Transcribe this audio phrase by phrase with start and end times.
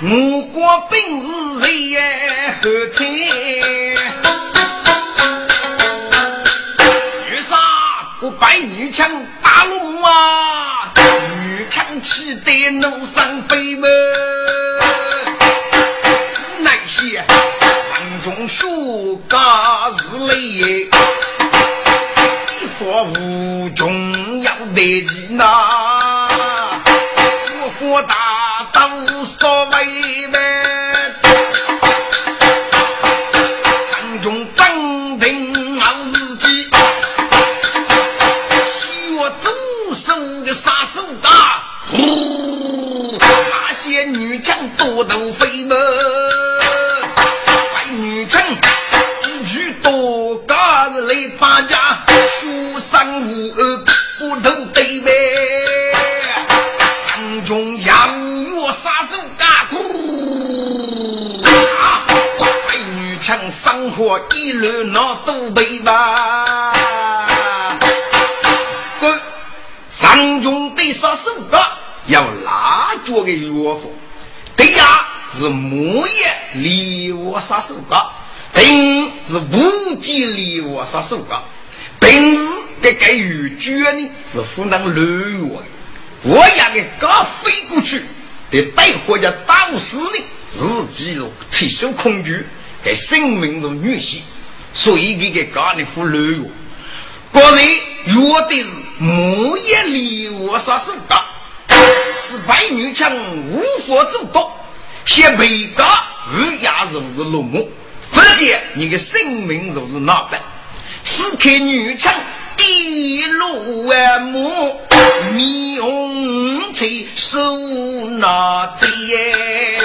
[0.00, 1.26] 我国本是
[1.60, 2.00] 谁也
[2.62, 3.04] 何才？
[7.28, 7.58] 女杀
[8.20, 9.10] 我白女枪
[9.42, 13.88] 打龙啊，女枪气得怒上飞么？
[16.60, 20.36] 那些山中树嘎是雷，
[22.52, 26.28] 一佛无穷要得吉那，
[27.58, 28.14] 佛佛大
[29.28, 30.38] 无所谓呗。
[33.90, 36.48] 山中张定好日子，
[38.72, 39.52] 西岳左
[39.94, 45.57] 手的杀手大，那些女将多头飞
[63.60, 66.72] 生活一路那都背吧。
[69.00, 69.20] 滚！
[69.90, 73.90] 山中得杀手嘎，要拉着个药方。
[74.54, 78.12] 对呀，是木叶离我杀手嘎，
[78.54, 81.42] 平是无忌离我杀手嘎。
[81.98, 82.40] 平时
[82.80, 85.62] 这个雨卷呢是湖南六月的，
[86.22, 88.04] 我也给刚飞过去，
[88.52, 92.46] 得带回家当时呢，自己有提手恐惧，
[92.88, 94.20] 给生命如女婿，
[94.72, 96.38] 所以给给刚的副六月。
[97.30, 97.54] 果然
[98.06, 98.14] 约
[98.48, 98.66] 的是
[98.98, 101.22] 木叶离我杀手嘎。
[102.16, 103.14] 是白女枪
[103.50, 104.50] 无法走动，
[105.04, 107.70] 先被告二牙如是落幕，
[108.10, 110.40] 否则你的生命如是哪般？
[111.04, 112.14] 此刻女枪
[112.56, 114.80] 滴落万木，
[115.34, 117.38] 霓虹翠手
[118.18, 119.77] 拿贼，写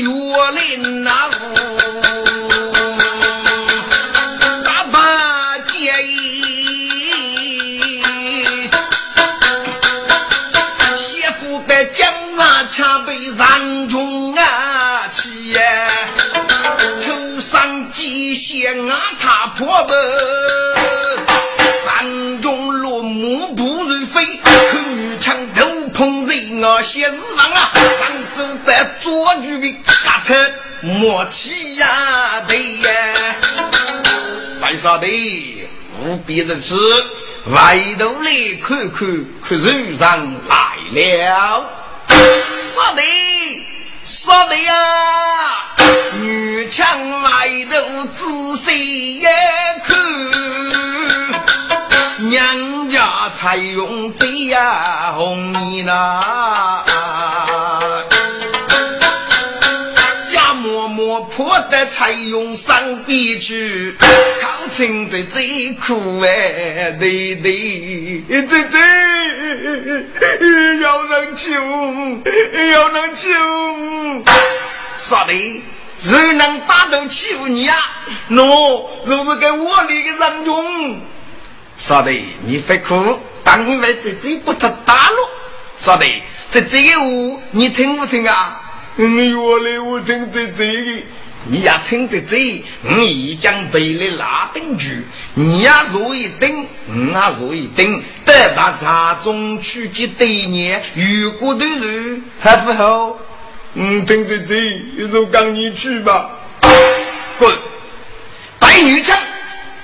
[0.00, 1.28] 日记月林那
[4.64, 5.92] 大把结
[10.96, 15.60] 媳妇的江啊，恰被山中啊起呀，
[17.04, 19.94] 头上机线啊，他破门，
[26.60, 29.72] 碰人啊，些日王啊，放手把捉住的
[30.04, 30.34] 嘎头
[30.82, 31.86] 莫起呀
[32.46, 32.90] 对呀，
[34.60, 35.06] 白沙的
[36.02, 36.74] 无比人吃。
[37.46, 38.30] 外头来
[38.62, 39.08] 看看，
[39.40, 41.64] 可是上来了。
[42.08, 43.02] 说的
[44.04, 44.74] 说的呀，
[46.20, 49.22] 女枪外头仔细
[49.86, 49.98] 看，
[52.28, 52.79] 娘
[53.20, 56.82] 家采用这呀红衣呐。
[60.30, 63.94] 家嬷嬷破的采用上边去，
[64.40, 68.78] 靠近在最苦哎，对对，这这
[70.80, 71.52] 要人救，
[72.72, 73.28] 要人救，
[74.96, 75.62] 啥的？
[75.98, 77.74] 谁能打得起你呀？
[78.30, 81.00] 喏，就是给我那个人用。
[81.80, 82.12] 啥的？
[82.44, 85.16] 你别哭，当因为这这不得打了。
[85.76, 86.04] 啥的？
[86.50, 88.60] 这这个话你听不听啊？
[88.96, 91.02] 嗯，我来我听这这个，
[91.46, 95.02] 你要听这这，我已经背了拉登句，
[95.32, 103.16] 你呀如一等，我呀如一等，得到茶中取几对年，如果的人还不好，
[103.72, 106.30] 嗯，听这这，就赶你去吧，
[107.38, 107.50] 滚！
[108.58, 109.16] 白女枪，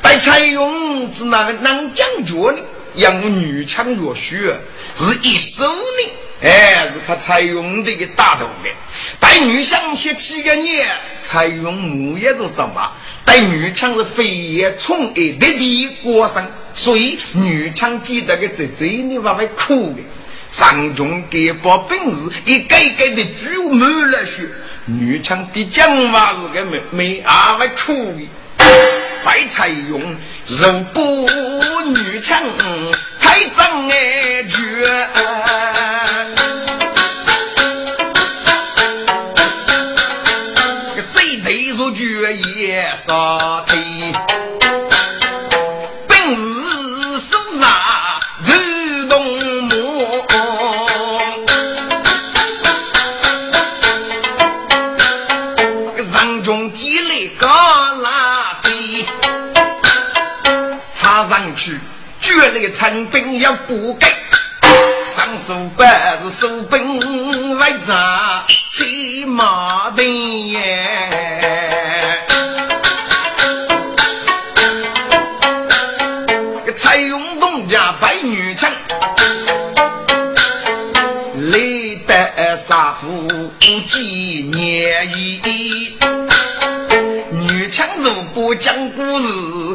[0.06, 2.62] 白采用是那个南将军呢，
[2.94, 4.56] 养女枪若血，
[4.94, 6.12] 是一手呢。
[6.42, 8.70] 哎，是他采用这个大头的，
[9.18, 10.86] 带女枪写七个年，
[11.24, 12.88] 采用木叶子怎么？
[13.24, 19.98] 带女枪是飞叶冲一的地过生，所以女枪记得个在这里话会哭的。
[20.48, 24.48] 上中给把本事一个一个的举满了血，
[24.84, 28.20] 女枪的讲话是个没没啊会哭的。
[29.26, 30.00] 白采用
[30.46, 31.28] 人不
[31.84, 32.40] 女强
[33.18, 34.86] 太脏哎绝。
[42.56, 43.64] 也杀，
[62.46, 64.06] 插上去，绝了成兵要不给，
[65.16, 70.78] 上长手板是手本外长骑马的耶，
[76.76, 78.70] 采用东家白女枪，
[81.50, 83.50] 雷得杀夫
[83.86, 85.96] 几年一。
[88.36, 89.26] 女枪如不讲故事，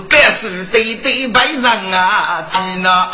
[0.08, 3.10] 该是对对白人啊，记那。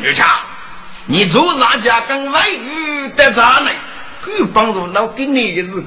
[0.00, 0.26] 女枪，
[1.04, 3.70] 你做啥家跟外语的咋呢？
[4.22, 5.84] 够帮助老给你的日子，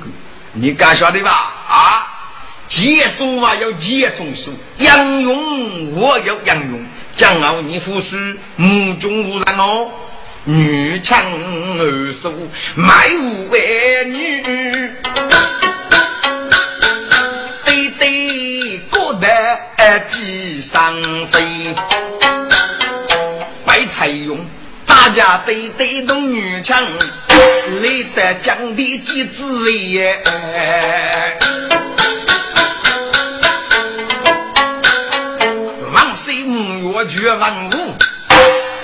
[0.54, 1.52] 你敢晓得吧？
[1.68, 2.08] 啊，
[2.68, 9.90] 节中话要节中说，杨勇我要杨勇，将傲你夫婿目中无人哦。
[10.46, 11.22] 女强
[11.78, 12.34] 儿瘦，
[12.74, 14.42] 卖无为女，
[17.66, 19.28] 对对过得
[20.08, 20.96] 几上
[21.28, 21.76] 飞，
[23.66, 24.40] 白菜用，
[24.86, 26.84] 大家对对动女强，
[27.82, 30.24] 累得讲的几滋味耶。
[35.94, 37.94] 王岁五月绝万物，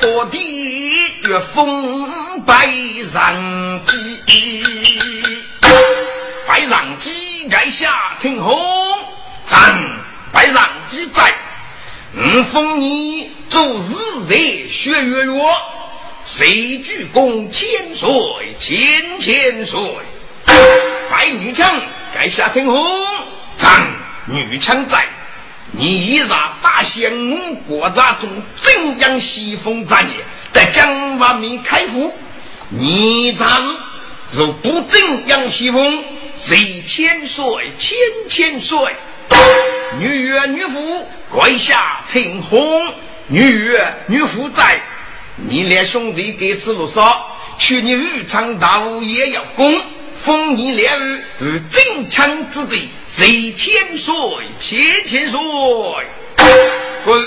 [0.02, 0.95] 多地。
[1.28, 2.68] 月风白
[3.04, 4.64] 上鸡，
[6.48, 8.56] 白上鸡盖下天红，
[9.44, 9.76] 咱
[10.32, 11.34] 白上鸡在，
[12.14, 13.96] 五封你做日
[14.30, 15.42] 日学月月，
[16.24, 18.08] 谁鞠躬千岁
[18.60, 19.80] 千千岁，
[21.10, 21.82] 白女枪
[22.14, 22.86] 盖下天红，
[23.56, 23.84] 咱
[24.26, 25.08] 女枪在，
[25.72, 28.30] 你让大仙五国家中
[28.62, 30.24] 怎样西风战也？
[30.56, 32.14] 在江湾面开府，
[32.70, 33.62] 你咋
[34.32, 36.02] 是如不正杨西风，
[36.38, 37.46] 谁千岁
[37.78, 37.98] 千
[38.30, 38.96] 千岁？
[40.00, 42.88] 女岳女夫跪下听红，
[43.28, 44.82] 女岳女夫在，
[45.36, 49.76] 你连兄弟给吃路少，去你日常大武也要攻，
[50.24, 54.16] 封你两儿与正强之地，谁千岁
[54.58, 55.40] 千千岁？
[57.04, 57.22] 滚！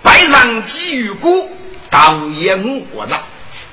[0.00, 1.57] 拜上几玉姑。
[1.90, 3.14] 道也五国子，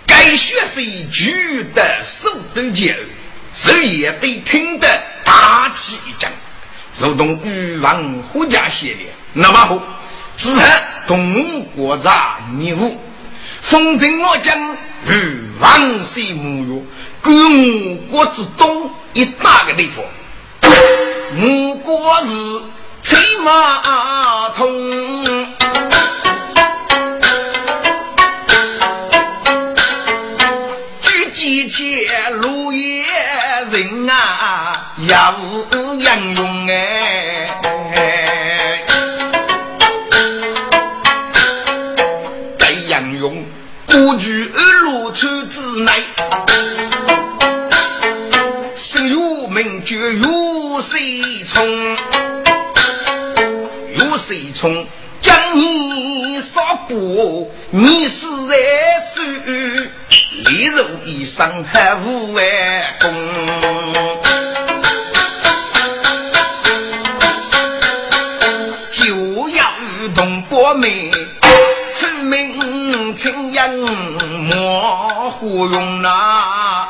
[0.08, 2.94] 该学谁举得手都脚，
[3.54, 4.88] 谁也得听得
[5.24, 6.32] 大气一讲，
[7.00, 9.08] 如同欲望虎家系列。
[9.34, 9.80] 那么好，
[10.38, 10.62] 之后
[11.08, 12.10] 同五国子
[12.58, 13.00] 你武，
[13.62, 14.78] 风筝我将
[15.08, 16.84] 与王水沐浴，
[17.22, 20.06] 各五国之东一大个地方，
[21.38, 22.30] 五国是
[23.02, 25.45] 车马通。
[32.32, 33.06] 路也
[33.72, 37.50] 人啊，也无杨勇哎。
[42.58, 43.46] 该杨勇
[43.86, 45.92] 孤居二路村之内，
[48.76, 51.98] 生如名绝如水冲，
[53.96, 54.86] 如水冲
[55.20, 58.56] 将你杀过，你是在
[59.14, 59.90] 水。
[60.48, 60.84] 一如
[61.36, 62.46] 上海无完
[63.02, 63.14] 工，
[68.90, 69.66] 就要
[70.16, 71.12] 同伯妹
[71.94, 76.88] 出名青阳莫胡用呐。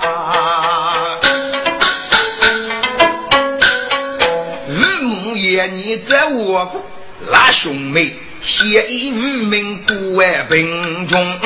[4.70, 6.86] 日暮夜你在我国
[7.32, 9.14] 拉兄妹，写一渔
[9.48, 11.40] 民不外贫穷。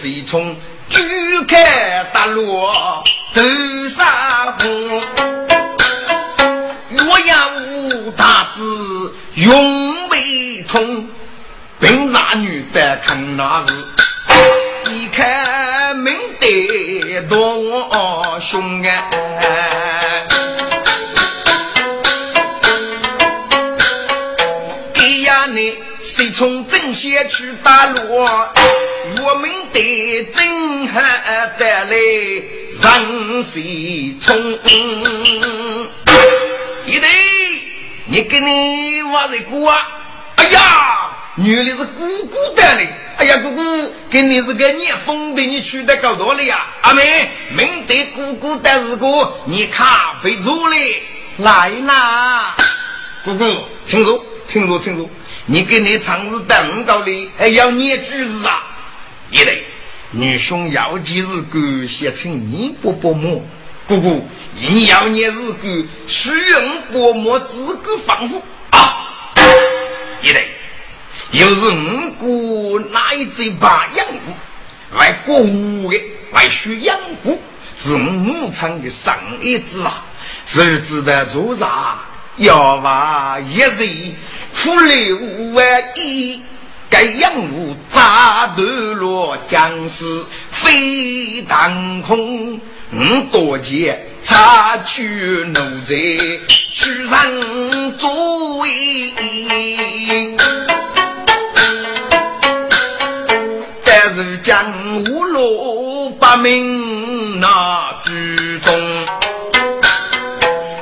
[0.00, 0.54] 谁从
[0.88, 1.00] 举
[1.48, 3.02] 开大落
[3.34, 3.42] 头
[3.88, 4.06] 上
[4.60, 5.02] 红？
[7.08, 11.08] 我要无大子永未通，
[11.80, 19.10] 并让女的看那日，一看明得多凶啊！
[24.94, 28.48] 哎呀，你谁从正线去打落？
[29.20, 31.96] 我们的真还得来
[32.82, 34.36] 让谁冲？
[36.86, 37.08] 一对，
[38.06, 39.76] 你跟你娃子姑啊？
[40.36, 42.88] 哎呀，原来是姑姑的嘞！
[43.18, 46.66] 哎呀，姑姑，跟你是个逆风的，你娶的高多了呀？
[46.82, 49.06] 阿妹，明得姑姑的是个
[49.46, 50.76] 你卡被住了，
[51.38, 52.56] 来啦！
[53.24, 53.44] 姑姑，
[53.84, 55.08] 请坐，请坐，请坐。
[55.44, 58.64] 你跟你长日等到的，还要念句子啊？
[59.30, 59.62] 一类
[60.10, 63.44] 女兄要记是感谢请你伯伯么？
[63.86, 69.32] 姑姑，你要你是个虚荣薄膜资格房子啊！
[70.20, 70.48] 一类，
[71.30, 75.98] 又是五姑那一嘴把养姑，外国五的
[76.32, 77.40] 外需养姑，
[77.78, 80.04] 是五常的上一之法，
[80.44, 82.00] 谁知道做啥？
[82.36, 84.14] 要把一人
[84.52, 85.16] 负六
[85.52, 85.64] 万
[85.96, 86.42] 一。
[86.90, 90.04] 该养武扎断落将士
[90.50, 92.60] 飞当空，五
[93.30, 95.94] 多劫插去奴才
[96.72, 98.68] 去上座位，
[103.84, 104.72] 但是江
[105.04, 108.74] 湖路不明那举中，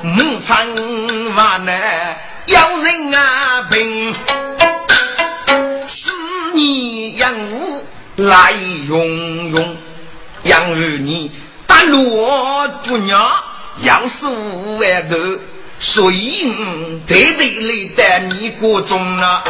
[0.02, 2.75] 母亲万难要
[8.26, 8.52] 来
[8.88, 9.76] 用用，
[10.42, 11.30] 养儿你
[11.64, 13.30] 打落猪娘，
[13.82, 15.16] 要是五万头，
[15.78, 16.52] 所以
[17.06, 19.44] 得得来带你过中啊！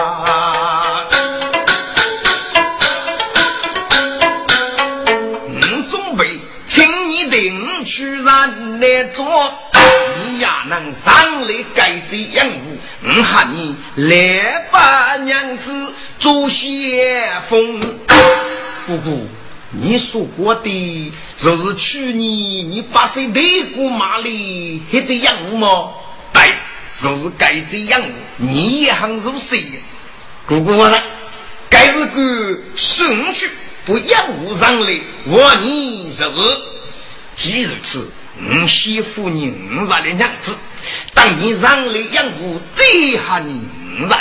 [5.90, 9.24] 准备请你定去让来做，
[10.26, 17.80] 你呀能上来改这养物，我喊你来把娘子做先锋。
[18.86, 19.26] 姑姑，
[19.72, 25.92] 你说过的，就是去年你八岁那个马里还这样吗？
[26.32, 26.54] 对，
[27.00, 28.00] 就是该这样。
[28.36, 29.64] 你也很入谁？
[30.46, 31.02] 姑姑我说，
[31.68, 33.50] 该是个顺序
[33.84, 36.24] 不养无上来，我你是。
[37.34, 40.56] 既如此，我媳妇你五十的娘子，
[41.12, 43.60] 当你上来养我，最喊你
[44.00, 44.14] 五十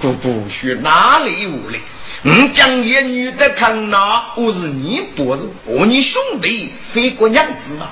[0.00, 1.78] 姑姑学哪里无来？
[2.26, 4.34] 你将一女的看哪？
[4.36, 7.88] 我是你伯子，我你兄弟，非过娘子嘛？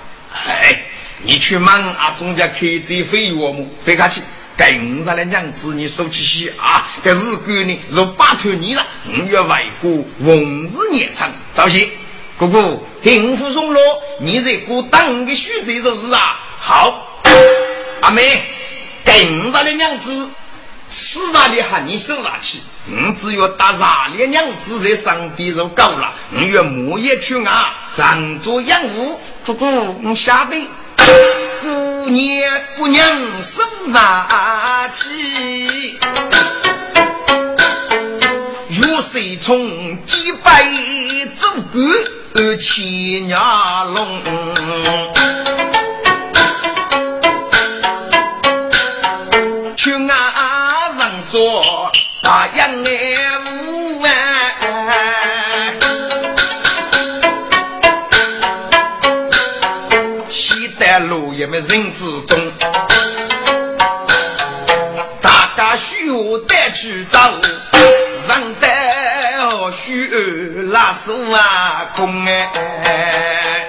[0.48, 0.82] 哎，
[1.22, 3.64] 你去忙啊，中家开这飞我么？
[3.84, 4.22] 飞客气，
[4.56, 6.88] 该五十的娘子你收起些啊！
[7.04, 11.88] 这日过呢，若拜托你了，五月外国红日年长，早些
[12.36, 13.80] 哥哥，幸福送落，
[14.18, 16.40] 你在过当个虚岁就是啊？
[16.58, 17.06] 好，
[18.00, 18.42] 阿妹，
[19.04, 20.28] 该五十的娘子，
[20.88, 22.58] 四大里喊你收拿去。
[22.86, 26.12] 我只要打啥烈娘子在上边就够了。
[26.32, 29.20] 我要木叶去啊，上做养物。
[29.46, 33.06] 姑姑，你晓得，姑娘姑娘
[33.42, 33.62] 手
[33.92, 35.98] 上起，
[38.68, 40.64] 有谁从几百
[41.36, 43.38] 走过千年
[43.94, 44.22] 龙？
[51.34, 51.90] 做。
[52.22, 53.18] 大洋哎
[53.50, 54.08] 无啊，
[60.30, 62.52] 西单路也没人之中，
[65.20, 66.14] 大家需要
[66.46, 67.18] 带去走，
[68.28, 68.68] 人带
[69.76, 70.06] 需
[70.70, 73.63] 拉手啊空哎，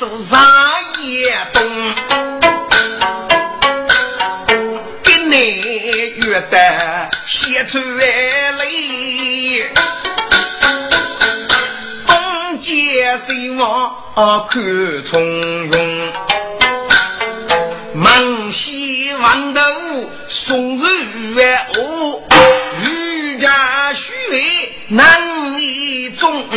[0.00, 0.40] 下一首上
[1.02, 1.62] 夜冬，
[5.02, 8.06] 给你约的写出来，
[12.06, 13.94] 东街西望
[14.48, 14.62] 看
[15.04, 15.20] 从
[15.68, 16.12] 容，
[17.92, 19.60] 满西望头
[20.28, 20.86] 送入
[21.76, 22.22] 哦，
[22.86, 24.14] 渔家须
[24.88, 26.48] 难一中。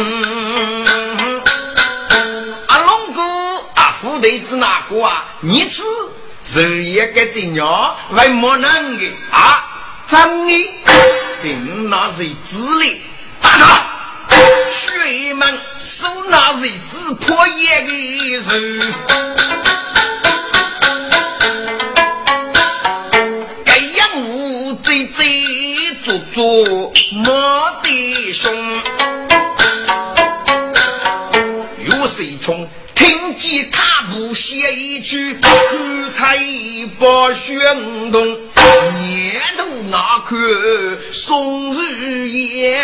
[4.24, 5.26] 对子哪个啊？
[5.42, 5.84] 你吃
[6.42, 9.66] 是一个真鸟，为么能的啊？
[10.08, 10.74] 真的，
[11.42, 13.02] 定那是子嘞，
[13.42, 13.58] 大
[14.30, 14.36] 哥，
[14.72, 18.52] 血门手那是子破叶的手，
[23.66, 27.28] 该养物贼贼做做没
[27.84, 28.56] 得凶，
[31.84, 32.66] 有谁冲？
[32.96, 35.52] 听见卡布写一句，看
[36.16, 40.38] 他一把宣动，年头那颗
[41.12, 42.84] 松日夜，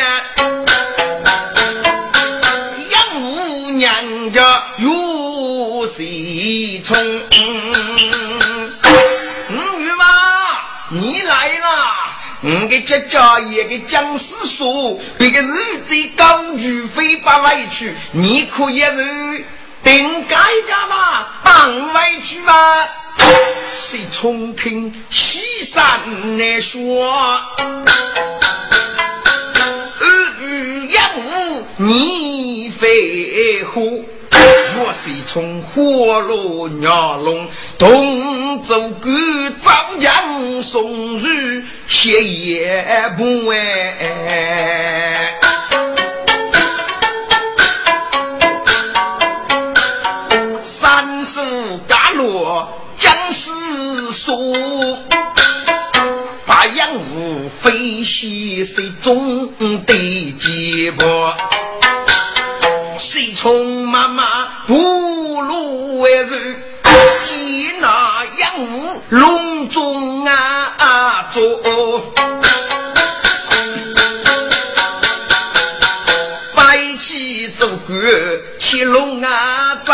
[2.89, 6.97] 杨五娘家有谁从？
[9.49, 10.05] 五月妈，
[10.89, 11.93] 你来了，
[12.41, 19.45] 我给这家也给僵尸说，别个日子高举飞把外去，你可也是。
[19.89, 22.53] 定该革嘛当外去嘛。
[23.75, 25.81] 谁从听西山
[26.38, 27.12] 来说，
[27.58, 27.65] 二
[30.41, 39.10] 五杨五你飞虎，我是从火炉鸟笼东走个
[39.60, 45.18] 张江送日，谢也不哎。
[57.61, 59.53] 飞西水中
[59.85, 61.35] 的结果。
[62.97, 64.75] 谁从妈妈不
[65.41, 71.41] 如为人，接那养武隆中啊做，
[76.55, 77.95] 白起走过
[78.57, 79.93] 七龙啊走，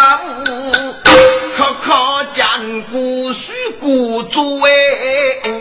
[1.58, 5.55] 靠靠江古水古做哎。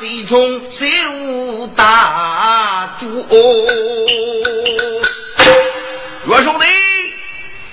[0.00, 3.06] 家谁从手打住？
[6.26, 6.64] 岳兄弟，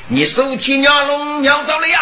[0.07, 1.99] 你手起鸟笼鸟走了呀？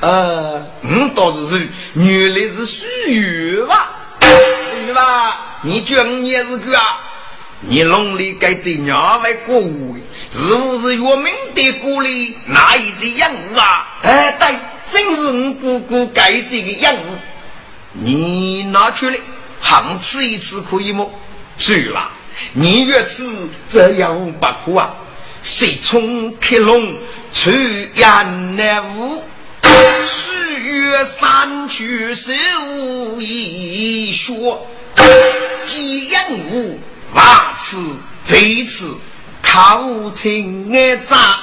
[0.00, 2.86] 呃，嗯，倒是是，原来是许
[3.56, 3.90] 愿吧？
[4.20, 5.60] 许愿吧？
[5.62, 7.00] 你叫你也是个啊？
[7.60, 9.94] 你笼里该这鸟外过午，
[10.30, 13.98] 是不是岳明的锅里哪一只养物啊？
[14.02, 14.56] 哎，对。
[14.92, 16.92] 正是我姑姑盖这个样，
[17.92, 19.16] 你拿出来
[19.60, 21.06] 行吃一次可以吗？
[21.58, 22.12] 是吧？
[22.54, 23.24] 你越吃
[23.68, 24.94] 这样不苦啊！
[25.42, 26.96] 谁从开龙
[27.32, 27.50] 出
[27.96, 29.22] 烟来雾，
[30.06, 32.32] 岁月三去手
[33.18, 34.66] 一说，
[35.66, 36.80] 几样物
[37.12, 37.76] 万次
[38.24, 38.96] 这次
[39.42, 41.38] 靠情爱扎。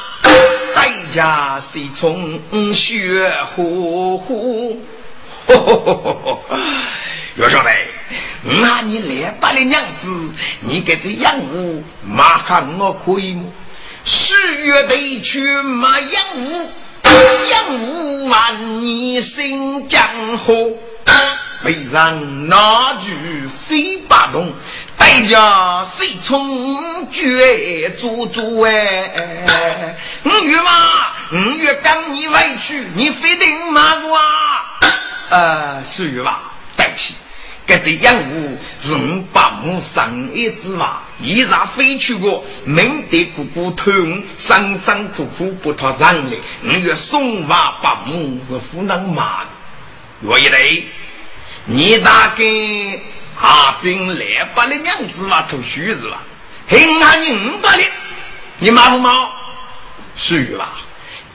[0.75, 2.39] 代价是从
[2.74, 4.81] 血呼呼，
[7.35, 7.70] 岳兄弟，
[8.61, 13.43] 那你来把的娘子，你给这养物马上我可以吗？
[14.05, 16.72] 十月得去马养物，
[17.50, 20.01] 养物万年新江
[20.37, 20.53] 河，
[21.63, 24.53] 背上那句飞八洞。
[24.96, 29.96] 代价谁从绝做做哎？
[30.24, 30.72] 五月嘛，
[31.31, 34.24] 五月刚你委屈，你非得骂我啊？
[35.29, 36.51] 呃，是月吧？
[36.75, 37.13] 对不起，
[37.68, 49.50] 这只养物是我八母生一只嘛，一日飞去过，明得姑姑偷我，辛辛苦苦不脱上来，五月送娃八母是湖南骂的，
[50.22, 50.84] 月一来，
[51.66, 52.44] 你大概。
[53.40, 56.24] 阿真来把的娘子嘛，图虚是吧？
[56.68, 57.88] 还俺你五百两，
[58.58, 59.30] 你骂不骂？
[60.16, 60.80] 是吧？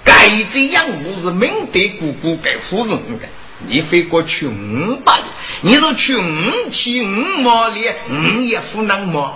[0.02, 3.28] 该这样我是明德姑姑给夫人的，
[3.66, 5.26] 你非过去五百两，
[5.60, 9.34] 你是去五千五毛两，五也不能吗？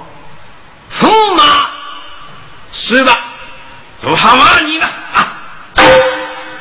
[1.00, 1.70] 驸马
[2.72, 3.16] 是的，
[4.00, 5.42] 不好骂你了啊！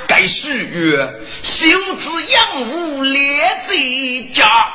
[0.07, 0.97] 该属于
[1.43, 1.67] 修
[1.99, 3.75] 子养武列在
[4.33, 4.67] 家。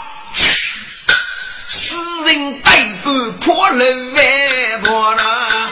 [1.69, 2.71] 死人背
[3.03, 5.71] 叛破人万破啦，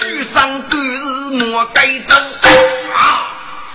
[0.00, 2.14] 举上官是莫该走
[2.96, 3.23] 啊！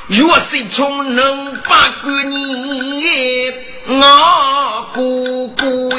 [0.09, 3.53] 若是从能把个你
[3.87, 5.89] 我姑姑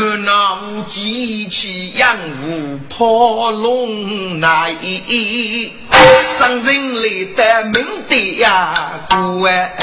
[0.00, 4.74] 我那无机器养无破龙来，
[6.38, 7.02] 张人来
[7.36, 8.74] 的明的呀，
[9.10, 9.74] 姑哎。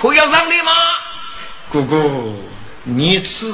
[0.00, 0.72] 可要让你吗？
[1.72, 1.96] 哥哥，
[2.90, 3.52] 你吃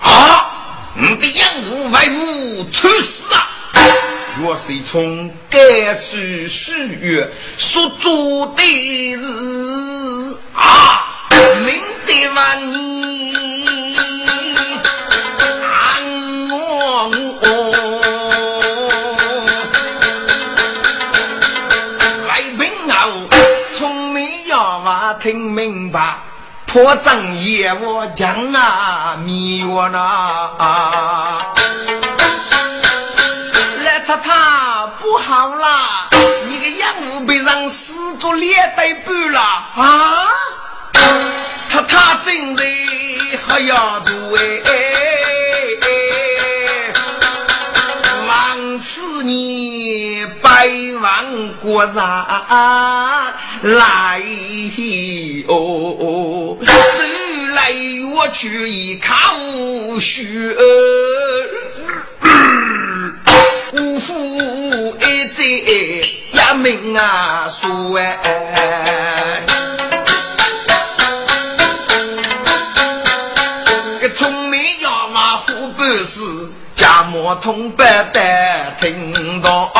[0.00, 0.46] 啊！
[0.94, 3.48] 你的养母外母出事啊！
[4.40, 8.62] 若是从该书书月所做的
[9.16, 11.26] 事啊，
[11.64, 13.36] 明得万你
[15.64, 17.10] 安我
[22.28, 23.10] 外宾啊，
[23.76, 26.20] 从没要话听明白。
[26.76, 30.50] 破正业我讲啊迷我呐，
[33.82, 36.06] 来他他不好啦！
[36.46, 40.28] 你个养母被人死做连带半了啊！
[41.70, 42.62] 他他真的
[43.48, 45.05] 还要做哎，
[49.26, 50.68] 你百
[51.00, 52.26] 万国上
[53.62, 54.22] 来
[55.48, 56.56] 哦。
[56.64, 56.72] 走
[57.54, 57.72] 来
[58.14, 59.16] 我去一看
[59.52, 60.54] 无须，
[63.72, 64.14] 无父
[65.00, 66.04] 一在也
[66.56, 69.42] 命啊输哎，
[74.00, 76.20] 个聪明要马虎不是，
[76.76, 79.72] 家莫通不得听到。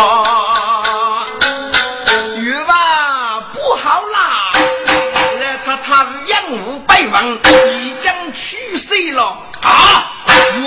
[7.70, 10.12] 已经去世了啊！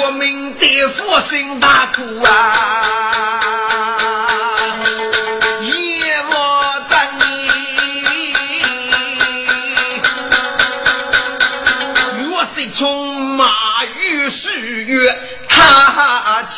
[0.01, 2.78] 我们的父心大苦啊！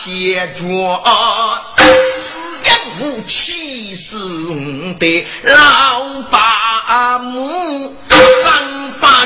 [0.03, 0.63] 他牵着，
[2.07, 4.17] 死人无气是
[4.97, 7.95] 的老八母。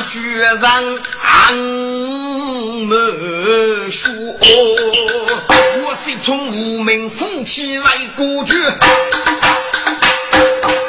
[0.08, 0.20] 决
[0.60, 0.60] 然
[1.20, 2.94] 安没
[3.90, 7.84] 说，我是从无名夫妻来
[8.16, 8.52] 过去，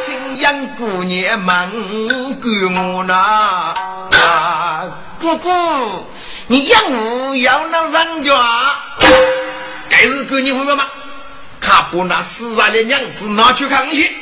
[0.05, 3.73] 青阳姑娘们给我那
[5.19, 5.49] 姑姑，
[6.45, 8.33] 你养我要那人家，
[9.99, 10.85] 该是给你负责吗？
[11.59, 14.15] 他不拿死来的娘子拿去看去，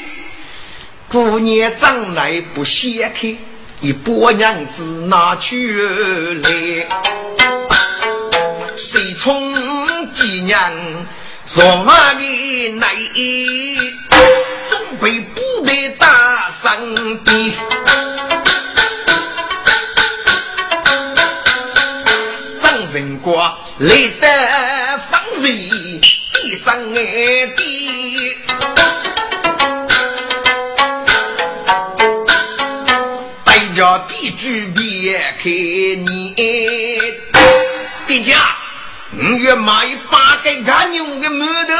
[1.10, 3.36] 姑娘长来不显开。
[3.82, 6.88] 一把娘子拿去来，
[8.78, 10.58] 谁从几年
[11.44, 12.96] 上马的来，
[14.70, 16.72] 总被部队打伤
[17.26, 17.54] 的。
[22.62, 23.36] 张仁国
[23.80, 24.26] 来得
[26.66, 27.64] 上哎的。
[33.76, 36.34] 叫地主别开你，
[38.08, 38.56] 店家，
[39.12, 41.74] 五月买八个干牛的馒头，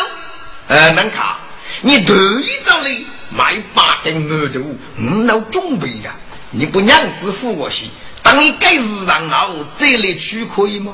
[0.68, 1.40] 呃，能卡？
[1.80, 2.92] 你头一早来
[3.30, 4.60] 买八根馒头，
[4.98, 6.12] 你老准备的，
[6.52, 7.86] 你不娘子付我些，
[8.22, 10.94] 当你该市场后再来取可以吗？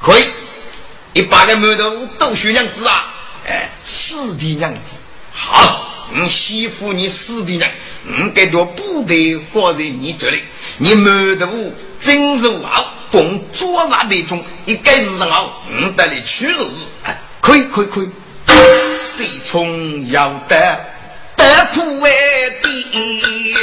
[0.00, 0.28] 可以，
[1.14, 3.14] 一百个馒头都需娘子啊，
[3.46, 4.98] 哎，四弟娘子，
[5.32, 5.88] 好。
[6.14, 7.66] 你媳妇，你死的呢？
[8.02, 10.42] 你该叫部队放在你这里，
[10.76, 18.10] 你满肚真是好，工作上那种，一该是人好，你得来取肉日，可以可以可以。
[19.00, 20.56] 谁从要得
[21.34, 21.44] 得
[21.74, 22.10] 苦为
[22.62, 23.54] 地，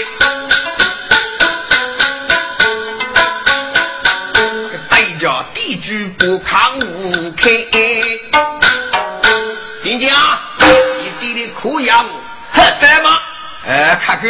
[5.69, 7.49] 价地主不抗无开，
[9.83, 10.41] 并且啊，
[10.99, 12.05] 你弟弟苦养。
[12.53, 13.19] 对吗？
[13.67, 14.27] 哎，卡哥，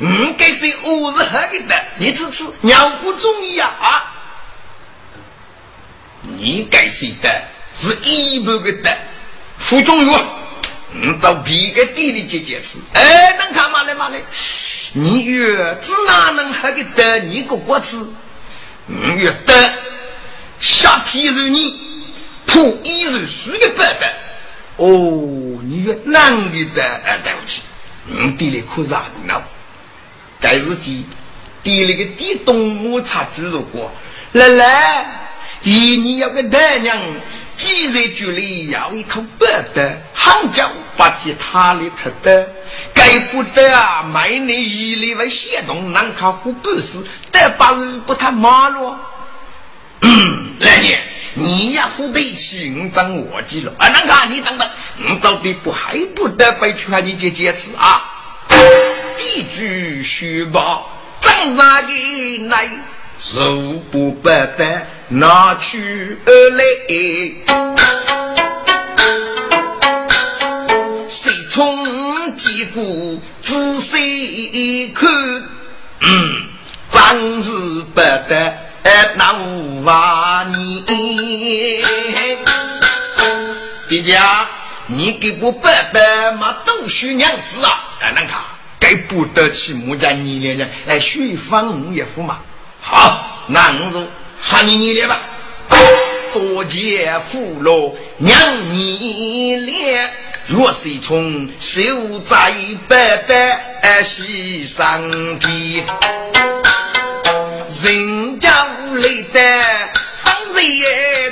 [0.00, 4.12] 嗯，该是我是喝的，你吃吃，尿不中意啊啊！
[6.22, 7.42] 你该是的，
[7.74, 8.96] 是一般的的，
[9.56, 10.22] 副中药，
[10.92, 12.78] 嗯，找别个弟弟姐姐吃。
[12.92, 14.20] 哎，能看嘛来嘛来，
[14.92, 17.18] 你越只哪能喝个的？
[17.20, 17.96] 你哥哥吃，
[18.88, 19.72] 嗯，越的，
[20.60, 21.80] 夏天如你，
[22.46, 24.12] 铺衣如水的白的。
[24.76, 27.62] 哦，你越男的的，哎，对不起，
[28.08, 29.42] 嗯，地里可热闹。
[30.40, 31.04] 该日记
[31.62, 33.90] 地里个地东木茶猪肉锅，
[34.32, 35.30] 来来，
[35.62, 36.96] 一年要个大娘，
[37.54, 40.62] 几日距离要一口白的，杭州
[40.96, 42.48] 把其他里特的，
[42.94, 48.94] 该不得啊，买你一里为县东南靠湖不是，得把人不他马路。
[50.02, 51.00] 嗯，来年。
[51.34, 53.72] 你呀，不得起，我长我记了。
[53.78, 54.68] 啊，那看你等等，
[55.08, 58.04] 我早的不还不得被劝你姐姐吃啊？
[59.16, 62.68] 地主虚报，张三的来，
[63.18, 66.64] 受不不得拿去而来。
[71.08, 75.08] 谁从击鼓仔细看，
[76.00, 76.39] 嗯，
[84.92, 86.56] 你给不白的嘛？
[86.66, 87.96] 都许娘子啊！
[88.00, 88.32] 哎，那个，
[88.80, 92.40] 该不得起木家你娘娘，哎，许放一副嘛。
[92.80, 94.04] 好，那我就
[94.40, 95.20] 喊你你来吧。
[96.32, 98.36] 多谢父老娘
[98.72, 100.10] 你来，
[100.48, 102.52] 若是从秀在
[102.88, 105.84] 白的西上的。
[107.84, 109.40] 人家屋里的
[110.22, 111.30] 房子也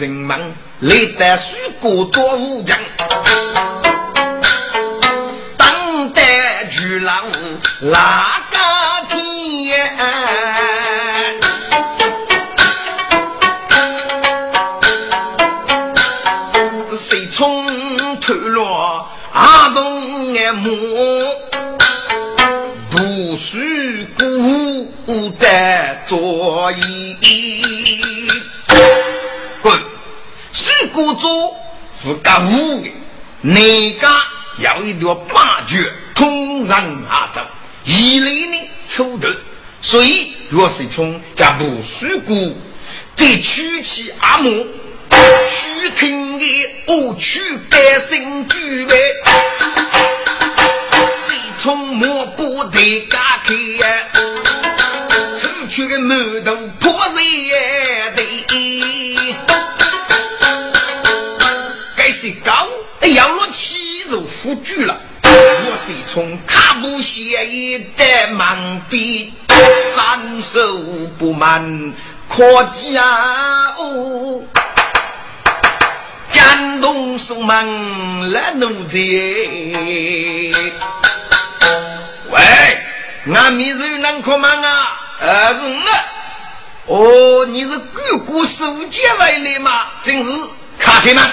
[0.00, 0.36] 人们
[0.80, 2.76] 来得许国多武将，
[5.56, 7.24] 当代巨浪
[7.80, 8.58] 哪个
[9.08, 9.96] 天？
[16.96, 17.66] 谁从
[18.20, 20.70] 头落阿东眼目？
[22.90, 24.92] 不许孤
[25.38, 27.63] 单作揖。
[30.94, 31.56] 许孤做
[31.92, 32.92] 是个武的，
[33.40, 34.08] 哪个
[34.60, 37.40] 要一条八绝通上阿走，
[37.84, 39.28] 一类呢抽头。
[39.80, 42.56] 所以若是从家不许孤，
[43.16, 44.66] 再取其阿母。
[45.50, 46.44] 须听的
[46.86, 48.94] 我去百姓聚会，
[51.26, 53.86] 谁从莫不得家开呀？
[55.36, 56.43] 出去的满
[62.24, 62.66] 是高
[63.02, 64.98] 要落气肉富聚了。
[65.24, 69.34] 我是从卡布写一的忙笔，
[69.94, 70.78] 三手
[71.18, 71.92] 不满
[72.30, 73.04] 可家
[73.76, 74.40] 哦。
[76.30, 78.96] 山东送门来奴才，
[82.30, 82.40] 喂，
[83.34, 84.98] 俺名字能可忙啊？
[85.20, 85.60] 呃，是
[86.86, 86.96] 我。
[86.96, 89.88] 哦，你是哥哥收钱回来吗？
[90.02, 90.30] 真是
[90.78, 91.30] 卡开吗？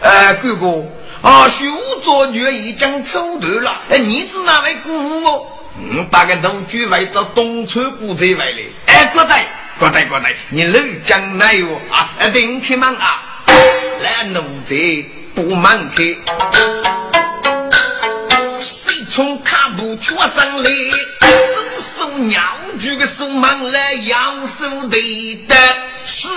[0.00, 0.84] 哎，哥哥，
[1.20, 3.82] 啊，徐武做决已经抽头了。
[3.90, 5.46] 哎，你是哪位姑父？
[5.78, 8.58] 嗯，把个农具外到东川古寨回来。
[8.86, 9.46] 哎，过来，
[9.78, 12.10] 过来，过来，你老将来哟啊？
[12.18, 13.22] 哎，等开门啊！
[14.02, 14.74] 来奴才
[15.34, 16.02] 不忙开，
[18.58, 20.70] 谁从卡布出征来？
[21.20, 22.40] 真手鸟
[22.78, 25.54] 举个手忙来，扬手对的
[26.06, 26.28] 是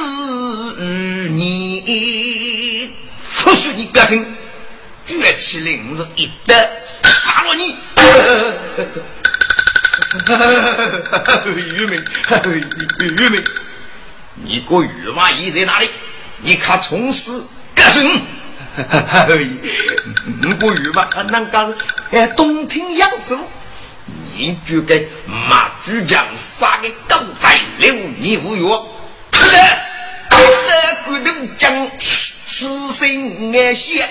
[1.30, 2.63] 你。
[3.72, 4.26] 你个性，
[5.06, 6.54] 举起领子一得
[7.04, 7.78] 杀了你！
[11.56, 12.04] 愚 民，
[13.00, 13.44] 愚民，
[14.36, 15.90] 你个玉娃衣在哪里？
[16.40, 17.32] 你看从事
[17.76, 18.22] 个性，
[20.42, 21.78] 不过语吧，那个
[22.12, 23.40] 哎，东听扬州，
[24.36, 28.68] 你就给马主将杀个狗仔留你无约，
[29.32, 30.38] 得
[31.06, 31.90] 骨头将
[32.56, 34.08] 此心爱写，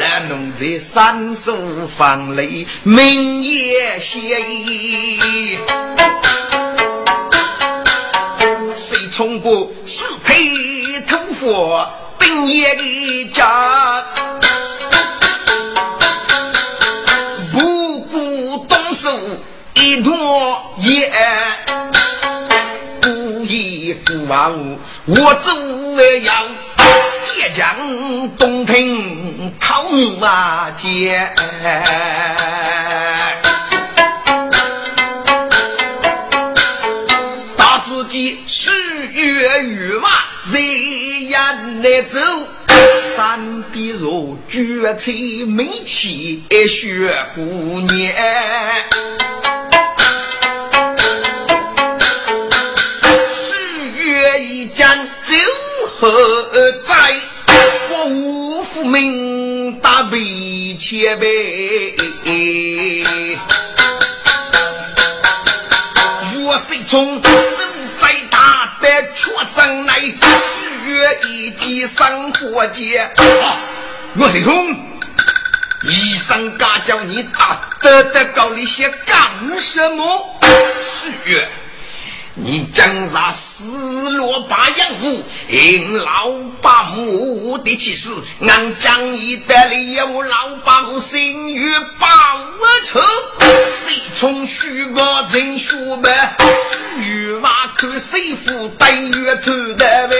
[0.00, 1.54] 来弄在三手
[1.98, 5.58] 放泪，明夜写意。
[8.74, 14.02] 谁从过是配头发本业的家，
[17.52, 19.12] 不顾动手
[19.74, 21.12] 一坨烟，
[23.02, 23.10] 不
[23.44, 25.52] 依不忘我走
[26.22, 26.32] 要
[27.34, 27.76] 接将
[28.38, 29.84] 东庭讨
[30.18, 31.30] 马街。
[39.64, 40.08] 雨娃
[40.52, 42.18] 在眼内走，
[43.16, 45.12] 山边若绝彩
[45.46, 48.14] 美气雪姑娘。
[56.00, 56.94] 何在？
[57.90, 61.96] 我无福命大悲千倍。
[66.34, 67.20] 若是从。
[69.14, 73.08] 出征来，许月一击生活节。
[74.14, 74.70] 岳水冲，
[75.84, 80.40] 一声嘎叫你打得得高里些干什么？
[81.02, 81.48] 许月。
[82.40, 86.30] 你将杀四罗八阳武，引老
[86.62, 92.06] 八母的气势，俺将你带领有老八母心与报
[92.84, 93.00] 仇。
[93.40, 96.10] 谁从虚报真虚报？
[97.02, 100.16] 虚话看谁负担月头的呗？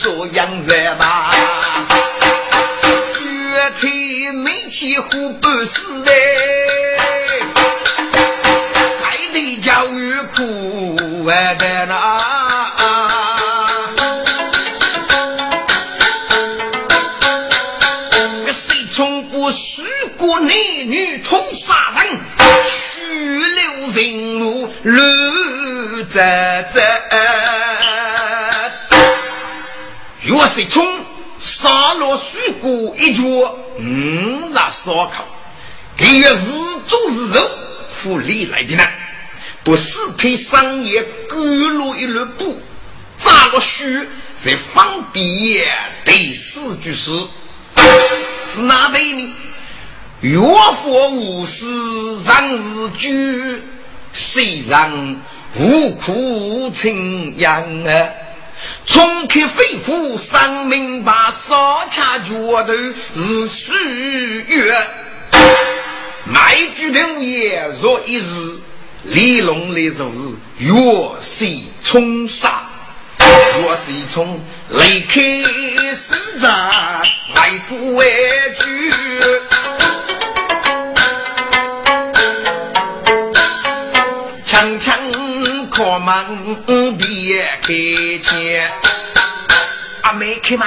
[0.00, 1.34] 说养人吧，
[3.18, 3.20] 绝
[3.80, 6.12] 对没气虎不死的，
[9.02, 12.22] 还得教育苦啊的那。
[18.52, 19.82] 谁从不许
[20.16, 22.20] 过男女同杀人，
[22.68, 26.22] 血流人路乱折。
[30.28, 30.46] 折。
[30.46, 30.84] 水冲
[31.38, 35.24] 杀了水果一脚，五日烧烤，
[35.96, 36.36] 给月日
[36.86, 37.50] 做日肉，
[37.92, 38.82] 富利来的呢。
[39.64, 41.36] 把尸体上也割
[41.68, 42.60] 落一缕布，
[43.18, 45.68] 扎个须，在方便
[46.04, 47.12] 对四句诗，
[48.50, 49.34] 是哪位呢？
[50.20, 50.38] 岳
[50.82, 51.64] 父无事
[52.26, 53.62] 让日居，
[54.12, 55.20] 虽然
[55.56, 58.08] 无苦情阳啊。
[58.86, 62.32] 冲开肺腑，三明白，烧恰脚
[62.64, 62.72] 头
[63.14, 64.74] 是虚月，
[66.24, 68.22] 卖句头也若一日。
[69.04, 70.72] 李龙的手是月
[71.22, 72.68] 水冲杀，
[73.18, 75.20] 月水冲离开
[75.94, 76.50] 手掌，
[77.34, 78.06] 迈步为
[78.58, 78.92] 去，
[86.08, 87.68] 门别开
[88.22, 88.70] 前，
[90.00, 90.66] 阿妹开门，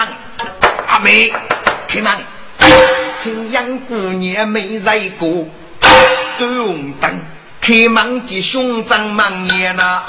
[0.87, 1.33] 阿妹
[1.87, 2.13] 开门，
[3.17, 5.47] 青阳姑娘没在过，
[6.37, 7.19] 红灯。
[7.59, 10.03] 开门的兄长忙也呐，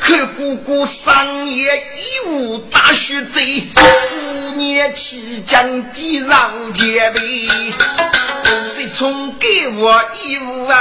[0.00, 7.20] 看姑姑上夜一无大雪贼，五年期将地上结备，
[8.86, 10.76] 谁从给我一无啊？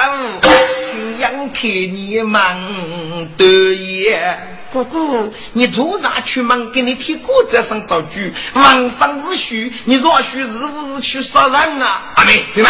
[0.85, 4.37] 怎样看你忙得也？
[4.71, 6.69] 姑姑，你做啥去忙？
[6.71, 12.11] 给你提锅子上造句，晚上是虚，你若虚是不是去杀人啊？
[12.15, 12.69] 阿妹，对吗？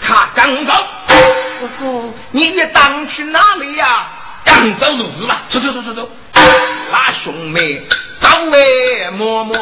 [0.00, 0.72] 他刚走，
[1.60, 4.08] 姑姑，你也当去哪里呀？
[4.44, 6.10] 赶走就是吧，走走走走走，
[6.90, 7.82] 那兄妹
[8.18, 9.54] 走哎，默默，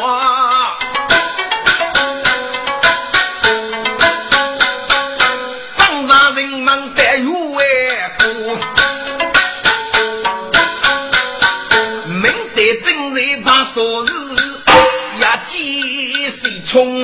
[16.69, 17.01] 几岁冲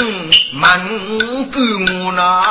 [0.53, 2.43] 门关我呢？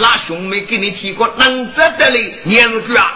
[0.00, 2.34] 那兄妹给你提过，能值得嘞？
[2.44, 3.14] 你是个啊？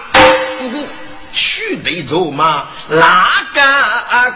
[0.58, 0.88] 姑姑，
[1.32, 2.68] 须得走嘛？
[2.88, 3.60] 哪个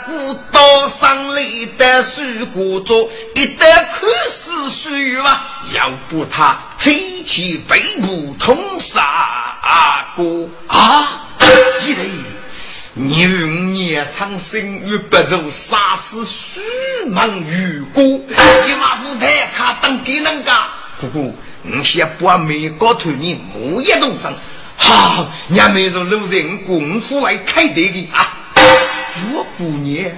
[0.05, 1.43] 古道上来
[1.79, 5.41] 的水果做一旦看似水嘛？
[5.73, 11.27] 要不他吹起背部通杀过啊？
[11.85, 12.05] 一对
[13.01, 16.61] 牛年长生与不走，杀死虚
[17.07, 18.23] 梦玉姑，
[18.69, 20.69] 一马虎台卡当给人家
[21.01, 21.35] 姑姑。
[21.63, 24.31] 你先把美高头你木叶动身，
[24.77, 28.37] 好，伢们说路人功夫来开队的啊！
[28.57, 30.11] 月姑娘，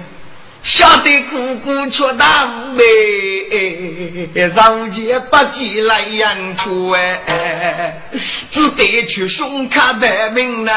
[0.63, 8.01] 晓得姑姑却当妹，上街八街来养出哎，
[8.49, 10.71] 只得去胸卡的命呐。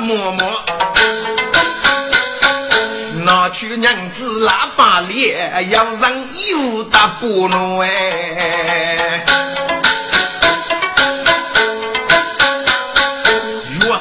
[0.00, 0.40] 嬷嬷，
[3.24, 6.12] 拿去娘子喇叭脸，要让
[6.48, 9.24] 有大不弄哎。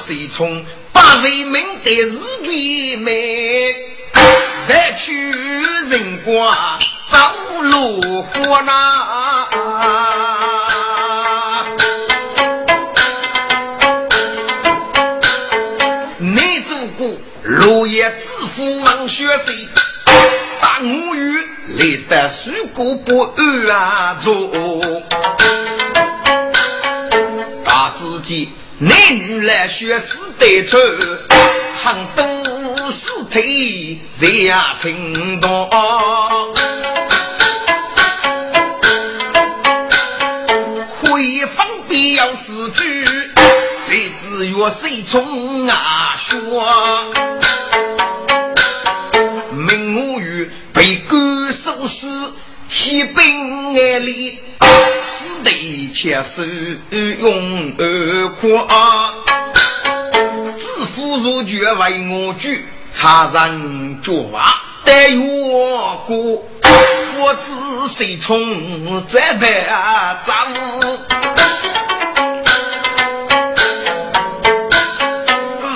[0.07, 3.75] 若是从把人民的日比美，
[4.65, 5.33] 再去
[5.89, 6.57] 人光
[7.11, 7.17] 走
[7.61, 9.47] 路火呐。
[17.43, 19.55] 落叶自负望雪水，
[20.61, 21.45] 大乌鱼
[21.77, 24.17] 累得水果不安啊！
[24.21, 24.49] 做
[27.63, 30.77] 大自己男女来学死得丑，
[31.83, 35.67] 很多尸体在呀平多。
[40.99, 43.03] 回方必要死句，
[43.87, 46.63] 这只月水冲啊说。
[52.69, 53.23] 西北
[53.75, 54.39] 爱里，
[55.99, 59.11] 且是用而夸。
[60.55, 65.19] 自负如绝为我举，茶人脚袜待月
[66.05, 66.43] 过。
[66.61, 69.47] 父子谁从在得
[70.23, 70.33] 走？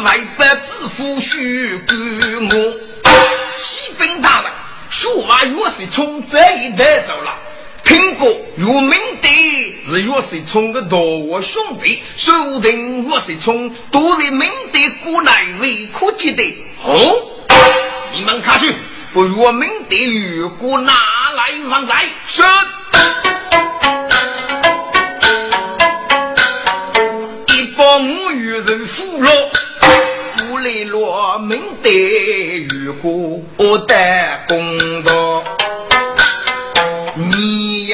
[0.03, 1.97] 外不自负须管
[2.51, 2.53] 我。
[4.87, 7.33] 说话岳水从这一带走了，
[7.91, 8.25] 听过
[8.55, 9.27] 岳明德
[9.91, 16.41] 是岳水冲的大我兄弟，说定岳水冲都是明德过来为可记的。
[16.85, 17.13] 哦，
[18.15, 18.73] 你们看去，
[19.11, 20.93] 不岳明的玉骨拿
[21.35, 22.41] 来放在是。
[27.47, 29.29] 一帮母鱼人俘虏，
[30.31, 33.95] 府里落明的玉骨的
[34.47, 35.43] 公道。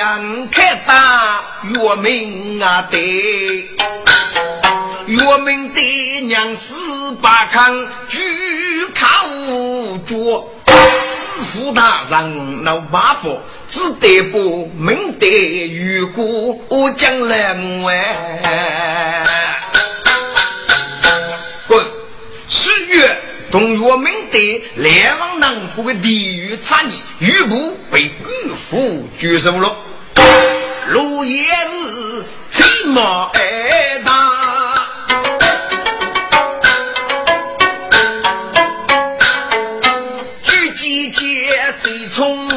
[0.07, 2.97] 你阳开大月明啊得。
[5.05, 6.73] 岳明的娘十
[7.21, 8.19] 八康，举
[8.95, 16.61] 靠无着，自负大人闹八佛，只得不明得玉骨
[16.95, 19.25] 将来我哎。
[21.67, 21.85] 滚！
[22.47, 29.75] 十月同岳明的两王南国的地狱产业，玉骨被官府接收了。
[30.87, 34.87] 路也是骑马挨打
[40.43, 41.25] 知己见
[41.71, 42.56] 谁重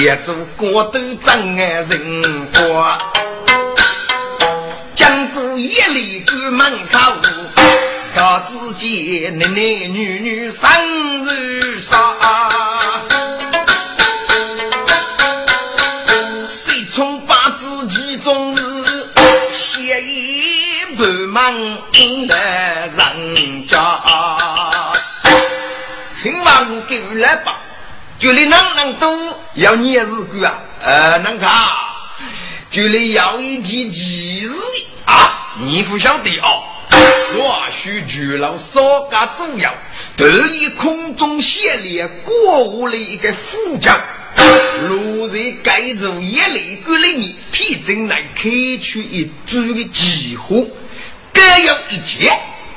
[0.00, 2.96] 也做过都真爱人过，
[4.94, 7.00] 江过夜里关门口，
[8.14, 10.70] 到自己男男女女生
[11.24, 11.98] 日杀。
[22.28, 23.76] 来人家，
[26.14, 27.58] 请王给来吧，
[28.18, 30.60] 就连人人都要念日句啊！
[30.82, 31.48] 呃，能看，
[32.68, 34.50] 就连要一件吉日
[35.04, 36.64] 啊，你不晓得哦。
[37.32, 39.72] 或许巨老少个重要，
[40.16, 43.96] 得以空中写列过户的一个副将，
[44.88, 48.42] 如在该州夜里过了你，皮正来开
[48.82, 50.76] 出一株的几户。
[51.32, 52.32] 该有一切，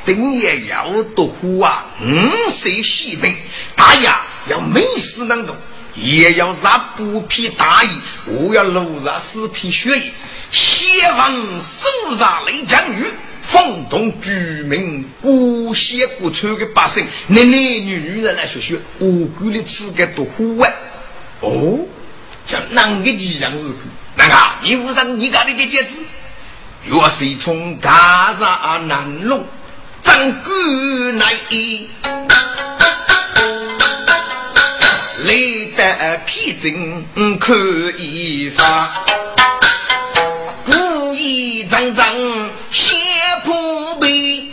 [0.05, 1.85] 等也要多花啊！
[1.99, 3.35] 五色细兵，
[3.75, 4.21] 大牙
[4.51, 5.55] 要美食能动，
[5.95, 7.89] 也要让布匹大衣，
[8.25, 10.11] 我要露上四匹血衣。
[10.51, 11.87] 先王手
[12.19, 13.05] 上雷将雨，
[13.41, 14.33] 风动居
[14.63, 20.69] 民，孤血孤穿的百姓，男男女女的来学学，我管的吃个多虎啊！
[21.39, 21.79] 哦，
[22.45, 23.75] 叫哪个吉祥日子？
[24.15, 25.99] 那个，你屋上你家的个戒指？
[26.85, 29.45] 若是从大上南龙，
[30.01, 31.33] 张冠乃
[35.31, 37.55] 衣，来得天真可
[37.97, 38.91] 以发，
[40.65, 42.05] 故意张张
[42.69, 42.97] 写
[43.45, 44.51] 破碑。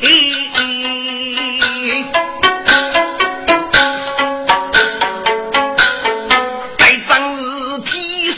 [6.76, 7.42] 该张是
[7.84, 8.32] 天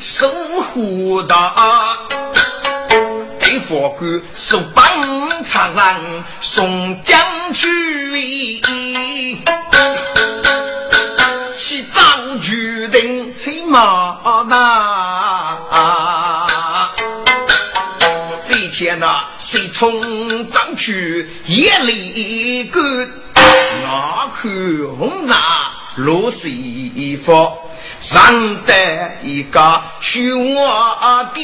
[0.00, 0.28] 守
[0.72, 1.34] 护的，
[3.40, 4.84] 对付个手帮
[5.44, 7.20] 插上送将
[7.52, 7.68] 军，
[11.56, 12.00] 去造
[12.40, 15.58] 决定骑马那。
[18.70, 22.80] 见那谁从张去夜里个，
[23.34, 24.48] 那口
[24.96, 25.34] 红纱
[25.96, 27.58] 落西服，
[27.98, 31.40] 上得一个虚我的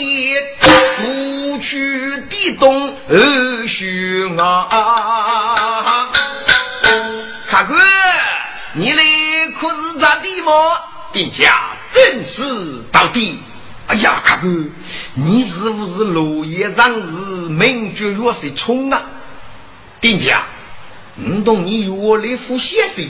[0.99, 6.09] 不去的东二虚啊！
[7.49, 7.85] 客官，
[8.73, 9.03] 你来
[9.59, 10.79] 可是咋地么？
[11.13, 12.43] 定价正式
[12.93, 13.41] 到底。
[13.89, 14.71] 哎呀，客官，
[15.15, 19.03] 你是不是落叶上是名绝若是冲啊？
[20.01, 20.45] 丁家，
[21.17, 23.05] 你懂你我来副先生，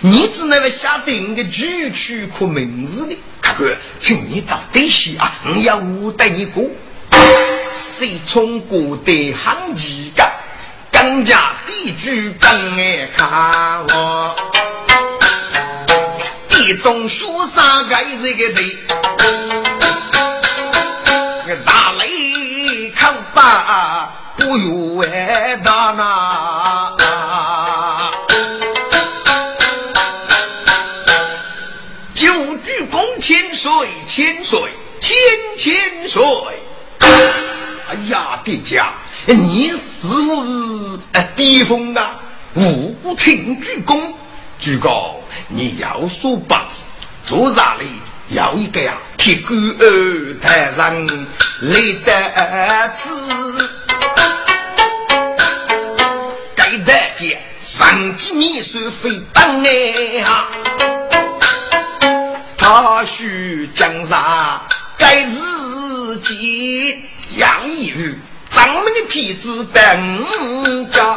[0.00, 3.16] 你只能为下定个句曲可名字的。
[3.40, 6.64] 卡哥，请你找对些啊，我要我带你过。
[7.78, 10.22] 谁冲过的行几个？
[10.92, 14.36] 更加地主更爱看我，
[16.48, 18.60] 地动书上盖这个的。
[21.64, 26.39] 大雷抗把不远大那，
[35.00, 35.16] 千
[35.56, 36.22] 千岁。
[37.88, 38.94] 哎呀，殿下，
[39.26, 42.20] 你是不是呃地风啊？
[42.54, 44.12] 吾请鞠躬，
[44.60, 45.14] 鞠躬，
[45.48, 46.84] 你要说八字，
[47.24, 47.86] 做啥哩？
[48.28, 51.04] 要一个呀，铁杆儿台上
[51.62, 53.68] 立得此，
[56.54, 60.46] 该得见上级秘书非当哎哈，
[62.56, 64.16] 他须江山
[65.00, 67.02] 该自己
[67.36, 68.16] 杨一宇，
[68.50, 71.16] 咱们的体子等着。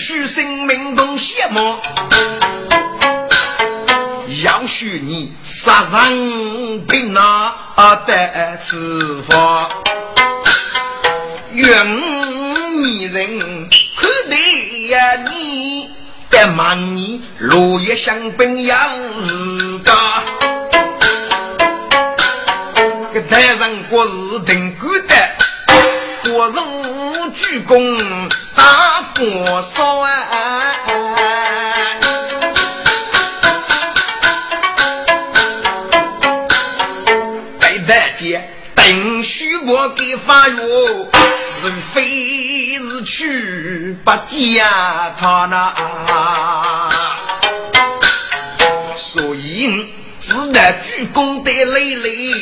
[0.00, 1.76] 取生命动邪魔，
[4.44, 7.52] 要许你杀人并拿
[8.06, 9.68] 得此法，
[11.52, 12.37] 愿你人看
[14.88, 15.90] 得呀你，
[16.30, 18.74] 得骂你落叶相奔要
[19.20, 20.22] 自家，
[23.12, 25.14] 个台上过日定过得，
[26.24, 26.54] 过日
[27.34, 28.30] 鞠躬。
[28.56, 30.10] 打过算，
[37.60, 38.42] 待大姐
[38.74, 40.56] 等许我给发药，
[41.60, 42.02] 是非
[43.08, 44.62] 去不见
[45.18, 45.72] 他那，
[48.94, 49.88] 所以
[50.20, 52.34] 只得鞠躬得累累，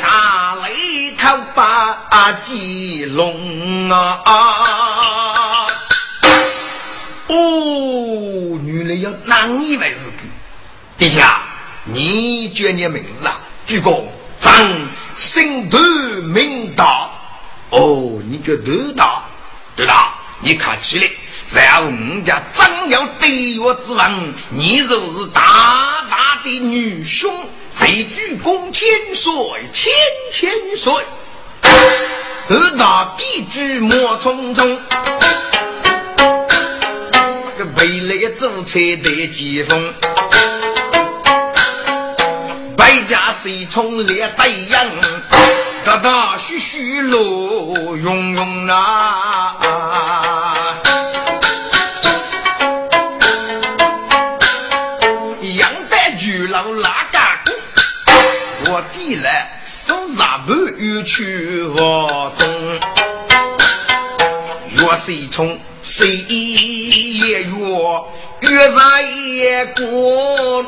[0.00, 4.22] 大雷口把鸡笼啊。
[7.26, 10.22] 哦，原来要哪一位是个？
[10.96, 11.42] 殿下，
[11.82, 13.40] 你叫你名字啊？
[13.66, 14.04] 鞠躬，
[14.38, 14.54] 张
[15.16, 15.80] 姓窦
[16.22, 17.10] 名大。
[17.70, 19.24] 哦，你叫窦大，
[19.76, 21.10] 窦大，你看起来，
[21.52, 27.30] 然后我家张要对月之王，你就是大大的女兄，
[27.70, 29.32] 谁鞠躬千岁，
[29.74, 29.92] 千
[30.32, 30.94] 千岁。
[32.48, 34.78] 窦大必举莫匆匆。
[37.58, 39.94] 这未来做菜得几风，
[42.76, 44.86] 百家谁从列对阳，
[45.86, 47.16] 大大虚虚落
[47.96, 49.56] 庸庸啊！
[55.42, 57.52] 杨代巨老拉嘎鼓，
[58.68, 62.48] 我弟来手上不有去我中，
[64.74, 65.56] 若谁从。
[65.82, 67.52] 谁也月
[68.40, 70.66] 月上一过，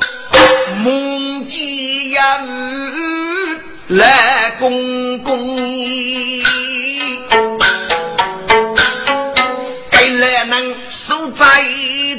[0.77, 2.39] 梦见呀
[3.89, 5.57] 来公公，
[9.91, 11.47] 该来能守在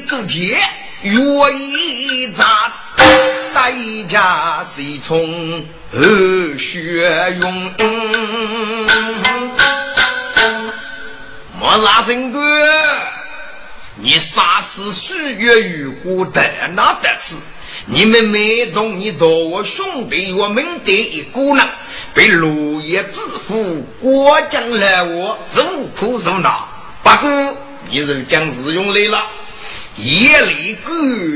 [0.07, 0.57] 祖节
[1.03, 1.13] 月
[1.53, 2.73] 一扎，
[3.53, 3.71] 代
[4.09, 5.63] 价谁从
[6.57, 7.71] 血涌？
[11.59, 12.39] 莫拉神哥，
[13.93, 16.41] 你杀死许月与孤的
[16.73, 17.35] 那得此？
[17.91, 21.67] 你们没懂，你同我兄弟我们的一姑娘
[22.13, 25.63] 被落叶之父过江来我受
[25.97, 26.53] 苦受难。
[27.01, 27.57] 不过
[27.89, 29.25] 你人将使用来了，
[29.97, 30.93] 夜里狗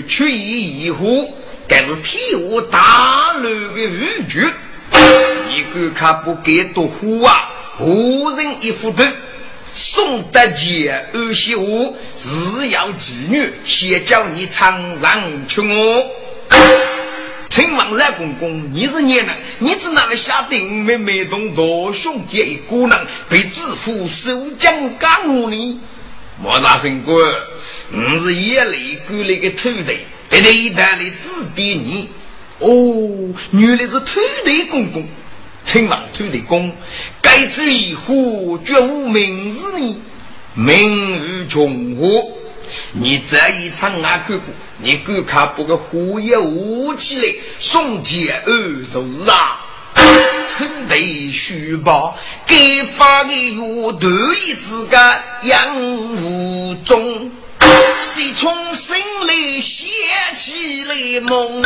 [0.07, 1.33] 却一呼，
[1.67, 4.47] 该是替我大乱的玉局。
[5.47, 7.49] 你敢看不给多呼啊？
[7.79, 9.03] 无人一斧头。
[9.65, 16.22] 宋德杰儿媳妇是要妓女，先叫你尝尝去我。
[17.53, 21.61] 请问老公公，你是娘人，你只那么下定妹妹同大
[21.93, 22.99] 兄弟一姑娘
[23.29, 25.79] 被知府收将干我呢？
[26.41, 27.15] 莫大神官，
[27.91, 29.99] 我是夜里过来个土地，
[30.29, 32.09] 在这一带里指点你。
[32.57, 35.07] 哦，原来是土地公公。
[35.63, 36.75] 请问土地公，
[37.21, 40.01] 该主一户绝无名字呢？
[40.55, 42.35] 名誉穷户，
[42.93, 44.45] 你这一场啊看过？
[44.83, 48.53] 你敢看不个虎也武起来，送钱二
[48.83, 48.99] 十
[49.31, 49.61] 啊？
[50.57, 54.09] 土地虚报，该发的药头
[54.45, 54.97] 一自个
[55.43, 55.73] 杨
[56.17, 57.31] 无中，
[58.01, 59.87] 谁从心里写
[60.35, 61.61] 起来梦？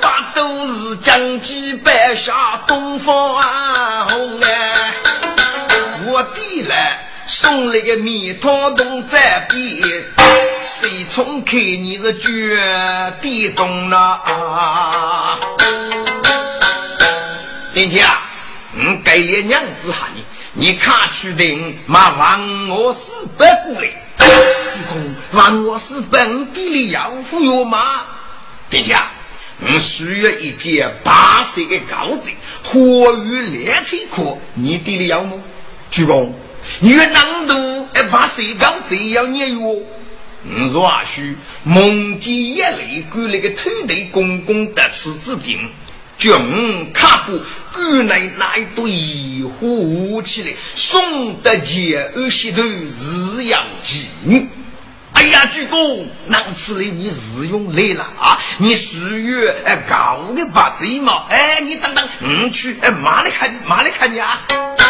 [0.00, 3.59] 不都是将鸡摆下东方红
[7.32, 9.80] 送了个蜜桃冻在边，
[10.66, 12.58] 谁从开你是绝
[13.22, 14.18] 地洞呐？
[17.72, 18.20] 殿下，
[18.74, 20.24] 我改了娘子喊你，
[20.54, 23.88] 你看去定麻烦我四百过来。
[24.18, 24.26] 主
[24.92, 28.06] 公，让我四本地里要服药吗？
[28.68, 29.08] 殿下。
[29.62, 32.32] 我需要一件八色的高子，
[32.64, 35.34] 火与烈气壳，你得了要吗？
[35.92, 36.34] 主公，
[36.80, 39.76] 越南度一把色高子要捏哟。
[40.42, 45.70] 你说阿须，蒙吉一类归那个土地公公得此指定，
[46.16, 47.40] 军卡布
[47.74, 54.06] 归来那一堆火起来，送得前二西头日阳急。
[55.12, 58.38] 哎呀，主公，那次来你日用来了啊！
[58.56, 61.26] 你十月哎搞个把贼嘛？
[61.28, 64.40] 哎，你等等，嗯去哎，马来看，马来看呀！
[64.48, 64.86] 大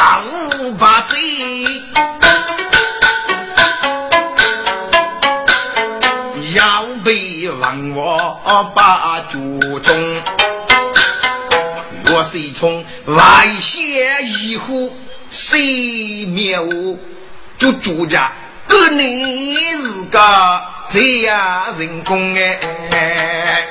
[0.00, 0.22] 搞
[0.78, 1.18] 把贼，
[6.54, 9.94] 要被王我把主中。
[12.12, 13.92] 我是从外县
[14.26, 14.96] 一户，
[15.30, 16.96] 谁灭我？
[17.58, 18.32] 就主家，
[18.66, 23.68] 哥你是个这样人工哎？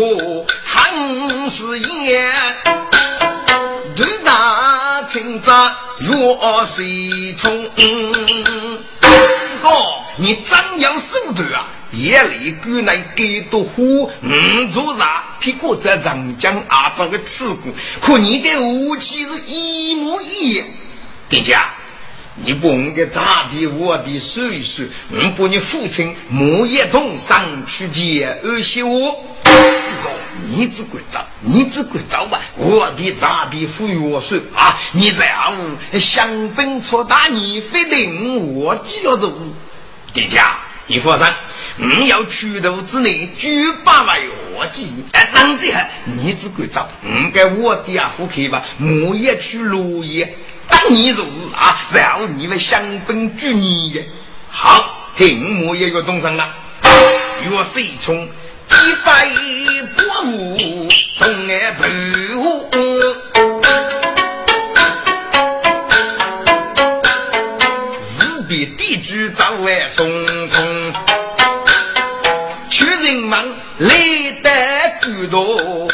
[0.00, 2.32] 器中火，汉是烟，
[3.94, 5.52] 对大清早
[5.98, 7.66] 若谁从？
[9.62, 10.04] 哦。
[10.16, 15.24] 你张扬手段啊，夜里赶来给多火，嗯，做啥？
[15.40, 17.72] 屁股在长江啊，这个刺骨，
[18.02, 20.66] 和你的武器是一模一样。
[21.30, 21.72] 殿下，
[22.44, 23.66] 你不应该咋地？
[23.66, 29.26] 我的说一说，我把你父亲莫一同上去见二媳妇。
[30.52, 32.40] 你只管走，你只管走吧。
[32.56, 34.76] 我的咋地服我说啊？
[34.92, 35.54] 你这样
[36.00, 39.46] 想本错大，你非得我记了就是。
[40.12, 41.26] 殿下，你放心，
[41.78, 45.04] 我要去头之内举八万药剂。
[45.12, 50.36] 哎，当这样，你只管走，我给我的啊夫客吧，我也去落叶，
[50.68, 54.04] 等你如是啊，然后你们相奔举你的。
[54.50, 56.56] 好，嘿，我也要动身了。
[57.42, 58.28] 岳水冲，
[58.70, 59.28] 几百
[59.96, 59.98] 波
[60.30, 61.82] 舞，东岸头。
[69.34, 69.98] 早晚匆
[70.48, 70.56] 匆，
[72.70, 74.50] 穷人们累得
[75.02, 75.88] 骨头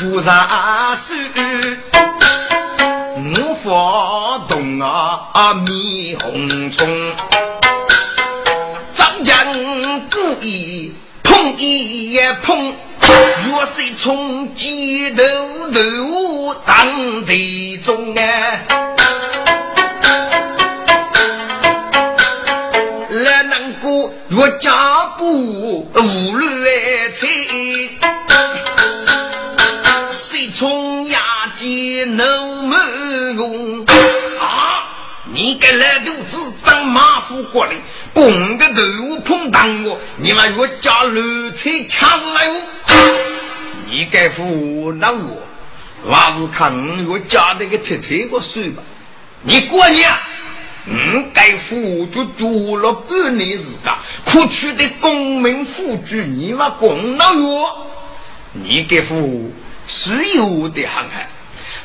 [0.00, 1.14] 不啥事。
[3.62, 5.52] 发动啊！
[5.66, 6.88] 灭红虫，
[8.94, 9.36] 张将
[10.08, 12.74] 故意碰一碰，
[13.46, 15.22] 若是从街头
[15.70, 18.22] 头当地中啊，
[23.10, 26.48] 来难过若家不无乱
[27.14, 27.99] 财，谁
[31.80, 32.22] 间怒
[32.62, 33.86] 目？
[35.32, 37.72] 你给来肚子长马虎过来，
[38.12, 42.60] 公的头碰当我，你们越家乱菜掐死来我。
[43.88, 45.38] 你该扶那我，
[46.06, 48.82] 还是看我家这个菜菜个水吧。
[49.42, 50.10] 你过年，
[50.84, 53.94] 嗯，该扶就做了半年时间，
[54.26, 57.86] 可取的功名富贵，你们公那我，
[58.52, 59.50] 你该扶
[59.86, 61.26] 是有的很很，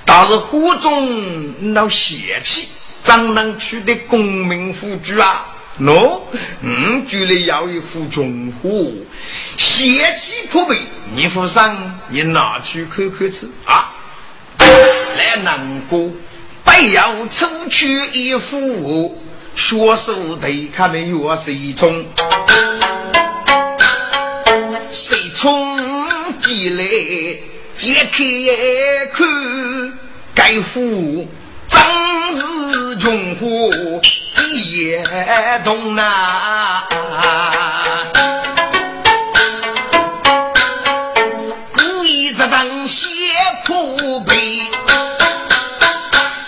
[0.06, 2.70] 但是火中闹邪气。
[3.04, 5.46] 怎能取得功名富贵啊？
[5.80, 6.22] 喏，
[6.62, 8.92] 嗯，居然要一副重火，
[9.58, 10.76] 邪气破背，
[11.14, 13.94] 你夫上你拿去看看吃啊！
[14.58, 16.10] 来难过，
[16.64, 19.22] 不要出去一副，
[19.56, 22.04] 学手对他们越谁冲？
[24.90, 25.78] 谁冲
[26.40, 26.84] 进来
[27.76, 28.24] 揭开
[29.14, 29.28] 看，
[30.34, 31.28] 该副。
[31.70, 31.84] 当
[32.32, 33.70] 日穷苦
[34.38, 35.04] 一夜
[35.66, 36.88] 动啊，
[41.74, 43.10] 故意这张血
[43.66, 44.62] 破背，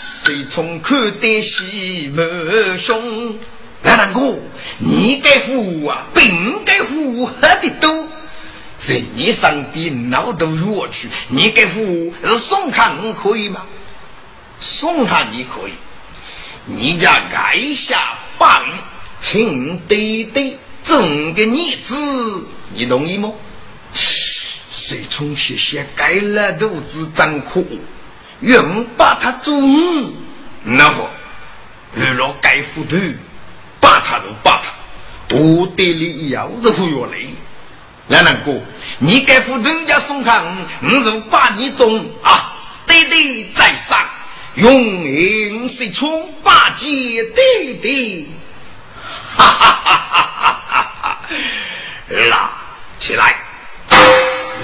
[0.10, 3.38] 谁从看得西门凶？
[3.84, 4.34] 来大哥，
[4.78, 8.08] 你该服啊，并该服喝的多，
[8.78, 13.66] 在你身边闹得弱去，你该服是宋康可以吗？
[14.60, 15.74] 送他你可以，
[16.66, 18.64] 你家爱下棒，
[19.20, 23.32] 请对对，整个女子，你同意吗？
[23.94, 27.66] 谁从谢谢盖了肚子张苦，
[28.42, 30.14] 愿把他做母，
[30.64, 31.10] 那么
[31.96, 32.96] 遇了盖斧头，
[33.80, 37.28] 把他就把他，我得里要是忽悠累。
[38.08, 38.58] 来，南哥，
[39.00, 42.54] 你盖斧头家送康，我就把你动啊，
[42.86, 44.00] 对对在上，
[44.56, 46.88] 用银谁冲八戒
[47.36, 48.26] 对对，
[49.36, 51.22] 哈哈哈哈哈哈！
[52.30, 52.52] 拉
[52.98, 53.36] 起来。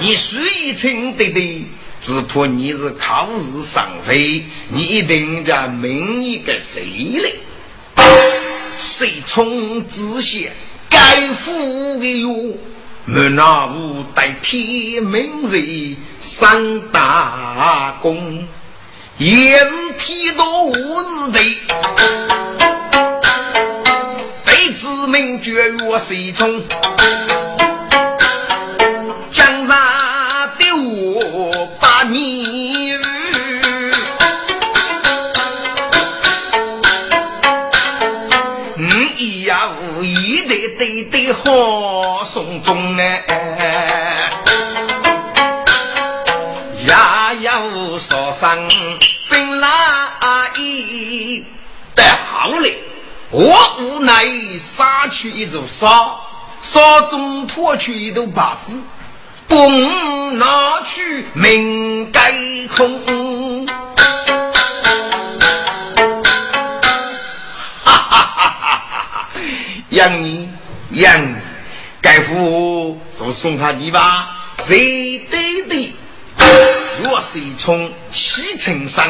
[0.00, 1.64] 你虽一称对对，
[2.00, 6.82] 只怕你是考试上飞，你一定叫名一个谁
[7.22, 7.34] 嘞？
[8.78, 10.52] 谁从知县
[10.90, 12.56] 该府的哟？
[13.06, 18.48] 门那无代替名人上大功，
[19.18, 21.58] 也是天道无日贼，
[24.42, 26.62] 被子民绝约谁从？
[40.78, 43.24] 对对好，送终哎，
[47.40, 48.68] 也有说声
[49.28, 49.68] 本来
[50.56, 51.44] 意，
[51.94, 52.70] 但后来
[53.30, 54.24] 我无奈
[54.58, 55.90] 杀去一座山，
[56.62, 58.72] 山中脱去一头白虎，
[59.48, 59.68] 不
[60.36, 62.32] 拿去命该
[62.76, 63.66] 空。
[67.84, 69.28] 哈哈哈哈哈！
[69.90, 70.53] 杨你。
[70.94, 71.10] 杨，
[72.00, 74.28] 该夫是送他你吧？
[74.60, 75.92] 谁对对？
[77.02, 79.04] 若是从西城上，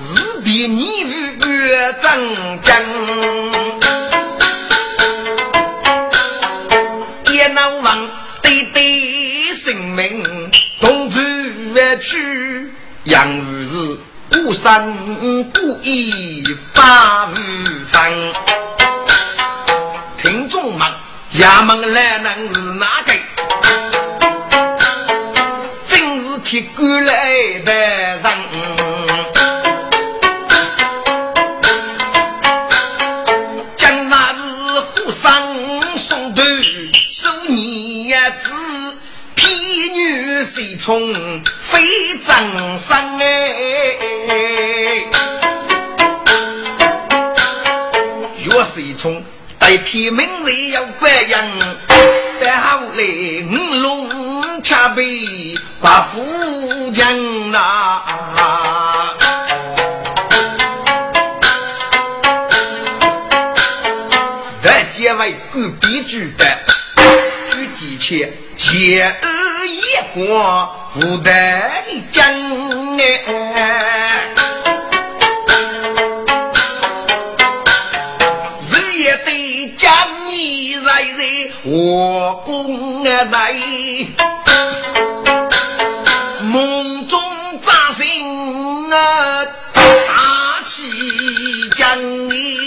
[0.00, 1.00] 日比你
[1.46, 2.18] 月长
[2.62, 2.74] 江，
[7.30, 8.10] 也难忘
[8.40, 10.24] 对对生命
[10.80, 11.18] 同处
[11.76, 12.72] 而去，
[13.04, 13.28] 杨
[13.66, 13.98] 是
[14.30, 14.90] 孤山
[15.52, 16.42] 孤意
[16.72, 17.34] 把无
[17.86, 18.10] 常。
[21.38, 23.12] 衙门来人是哪个？
[25.88, 27.12] 真是铁杆来
[27.64, 28.24] 的人。
[33.74, 34.40] 将那是
[34.80, 35.22] 虎生
[35.96, 36.42] 送头，
[37.08, 38.98] 收年子，
[39.34, 39.42] 婢
[39.94, 41.14] 女随从
[41.62, 43.24] 非正生哎。
[49.72, 49.76] 从。
[49.76, 51.48] 代替名人要白样，
[52.42, 53.02] 但后来
[53.48, 55.02] 五龙恰被
[55.80, 58.02] 把富将拿。
[64.62, 66.44] 这几位官逼主的，
[67.50, 69.80] 举几千千二一
[70.14, 71.30] 光，不得
[72.10, 72.22] 将
[73.54, 74.01] 哎。
[81.74, 83.54] 我宫来，
[86.42, 87.18] 梦中
[87.62, 89.42] 扎醒啊，
[89.72, 90.82] 大气
[91.74, 92.58] 将你，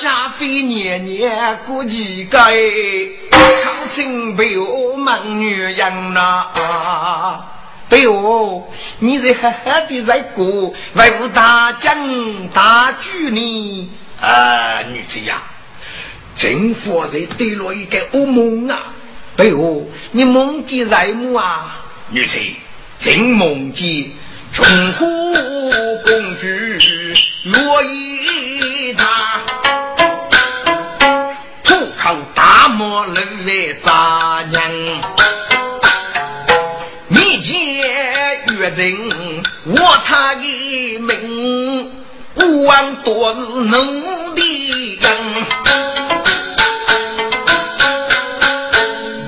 [0.00, 6.46] 下飞年年过几个，考清北我忙女人呐，
[7.88, 8.62] 对哦，
[9.00, 13.90] 你在好好的在过，为吾大将大举呢。
[14.22, 15.42] 啊，女子呀，
[16.36, 18.94] 真佛在对了一个噩梦啊！
[19.36, 21.84] 哎呦，你梦见什么啊？
[22.08, 22.38] 女子
[23.00, 24.12] 真梦见
[24.52, 25.04] 春虎
[26.04, 26.46] 公主
[27.46, 29.08] 落一场，
[31.64, 34.62] 土靠大漠人来扎娘，
[37.08, 37.56] 你见
[38.56, 42.01] 月人我他的命。
[42.42, 45.10] 古往多是奴的人，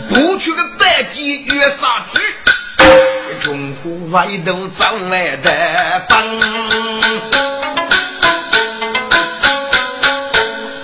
[0.09, 2.19] 不去个白鸡月杀猪，
[3.41, 6.25] 中户外头找来的帮。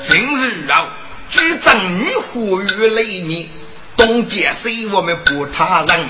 [0.05, 0.87] 今日啊，
[1.28, 3.51] 举证女呼吁雷鸣，
[3.97, 6.09] 东街谁我们不他人，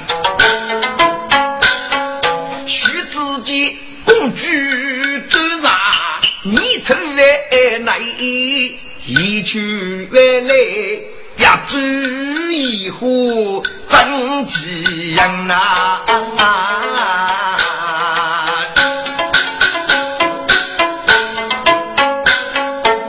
[9.40, 10.54] 一去回来，
[11.42, 11.78] 呀，注
[12.52, 16.02] 意户真吉人呐！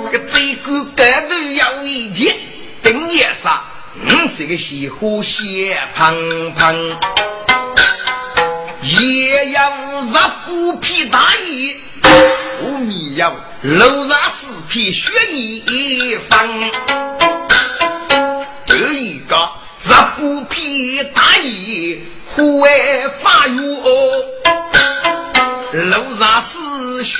[0.09, 2.37] 个这个盖头要一件，
[4.47, 6.95] 个西湖血滂滂，
[8.81, 9.69] 也要
[10.01, 10.15] 日
[10.45, 11.75] 不披大衣，
[12.61, 16.71] 后面要露上四片血衣裳，
[18.65, 18.73] 第
[19.17, 19.35] 一个
[19.81, 22.01] 日不披大衣，
[22.33, 22.69] 户外
[23.21, 23.59] 发育
[25.73, 27.19] 路上是血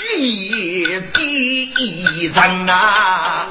[1.13, 3.49] 比一张啊！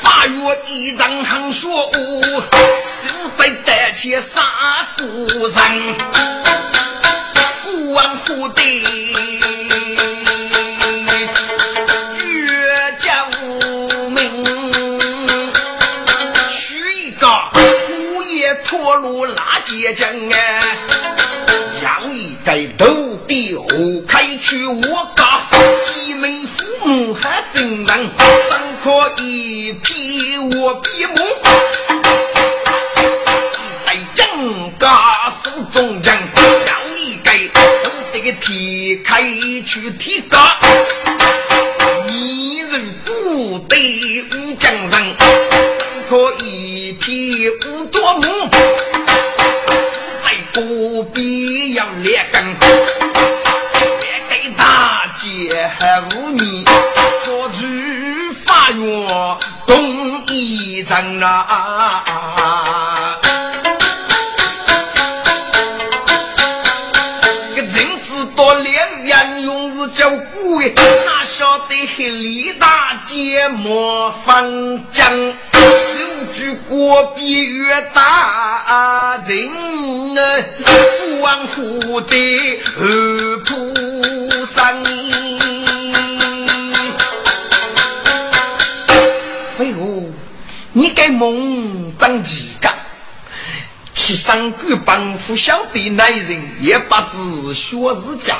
[0.00, 4.44] 法院一张行说，手在担起杀
[4.96, 5.96] 孤人，
[7.92, 8.60] 王府的。
[18.64, 20.76] 破路拉街将哎，
[21.82, 22.86] 让一盖头
[23.26, 24.66] 的河开去
[39.70, 40.36] 去提高，
[94.30, 98.36] 七三个帮夫晓得男人也不知学是假。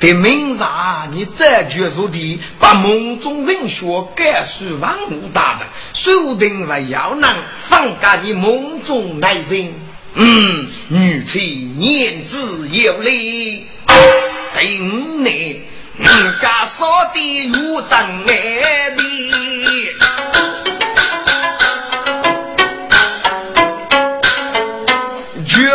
[0.00, 3.86] 得明察你这句说的，把梦中人学
[4.16, 9.72] 改书万物大人，说定还要能放假你梦中男人。
[10.14, 12.36] 嗯，女婿言之
[12.70, 15.60] 有理，对五年，
[15.96, 19.02] 人家说的如等爱的，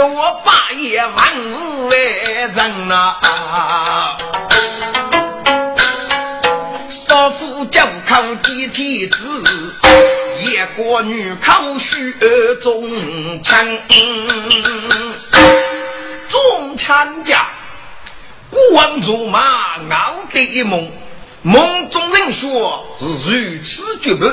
[0.01, 1.97] 我八爷万无为
[2.55, 3.15] 人呐，
[6.89, 9.75] 少妇就靠几天子。
[10.39, 12.13] 一个女考学
[12.61, 13.67] 中强，
[16.29, 17.49] 中参加
[18.49, 20.89] 国王卓马傲得一梦，
[21.41, 24.25] 梦中人说是如此绝不，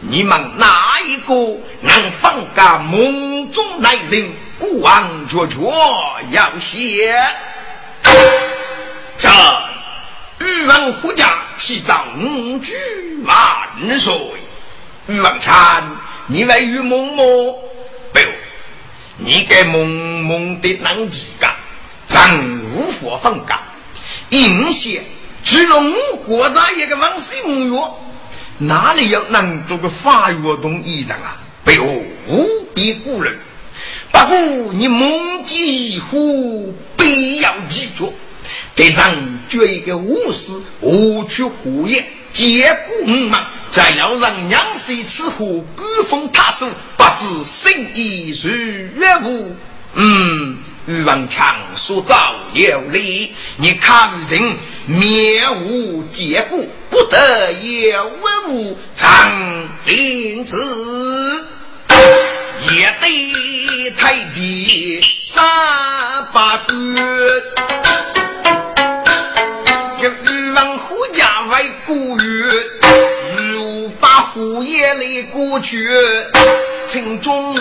[0.00, 1.34] 你们哪一个
[1.82, 4.32] 能放个梦中来人？
[4.60, 5.56] 国王绝绝
[6.32, 7.16] 要写，
[9.16, 9.32] 朕
[10.38, 12.04] 欲问何家起早
[12.62, 12.74] 居
[13.24, 14.12] 万岁。
[15.06, 15.82] 玉王禅，
[16.26, 17.58] 你来与梦么？
[18.12, 18.20] 不，
[19.16, 19.88] 你给梦
[20.24, 21.48] 梦的难几个？
[22.06, 22.38] 咱
[22.74, 23.60] 无法放假。
[24.28, 25.02] 应县
[25.42, 27.90] 去了我国家一个王氏墓院，
[28.58, 31.38] 哪里有能做个法院动议长啊？
[31.64, 31.72] 不，
[32.28, 33.38] 无比古人。
[34.12, 34.38] 不过
[34.72, 36.18] 你梦见以后，
[36.96, 38.12] 必要记住，
[38.74, 43.46] 队长决一个武士，无去胡言，结果嘛。
[43.70, 46.64] 再要让娘婿此后古风踏实，
[46.96, 49.56] 不知生意如何物。
[49.94, 54.56] 嗯，欲望强说早有理，你看人
[54.86, 56.58] 面无结果，
[56.90, 58.10] 不得有
[58.48, 60.56] 物长林子，
[62.68, 65.42] 也得太低三
[66.32, 66.74] 八个。
[70.02, 72.50] 欲王胡家为古月。
[74.36, 75.86] 午夜里过去，
[76.88, 77.54] 城中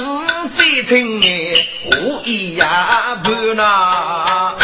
[0.50, 1.56] 再听你，
[1.91, 4.56] 我一呀不呐。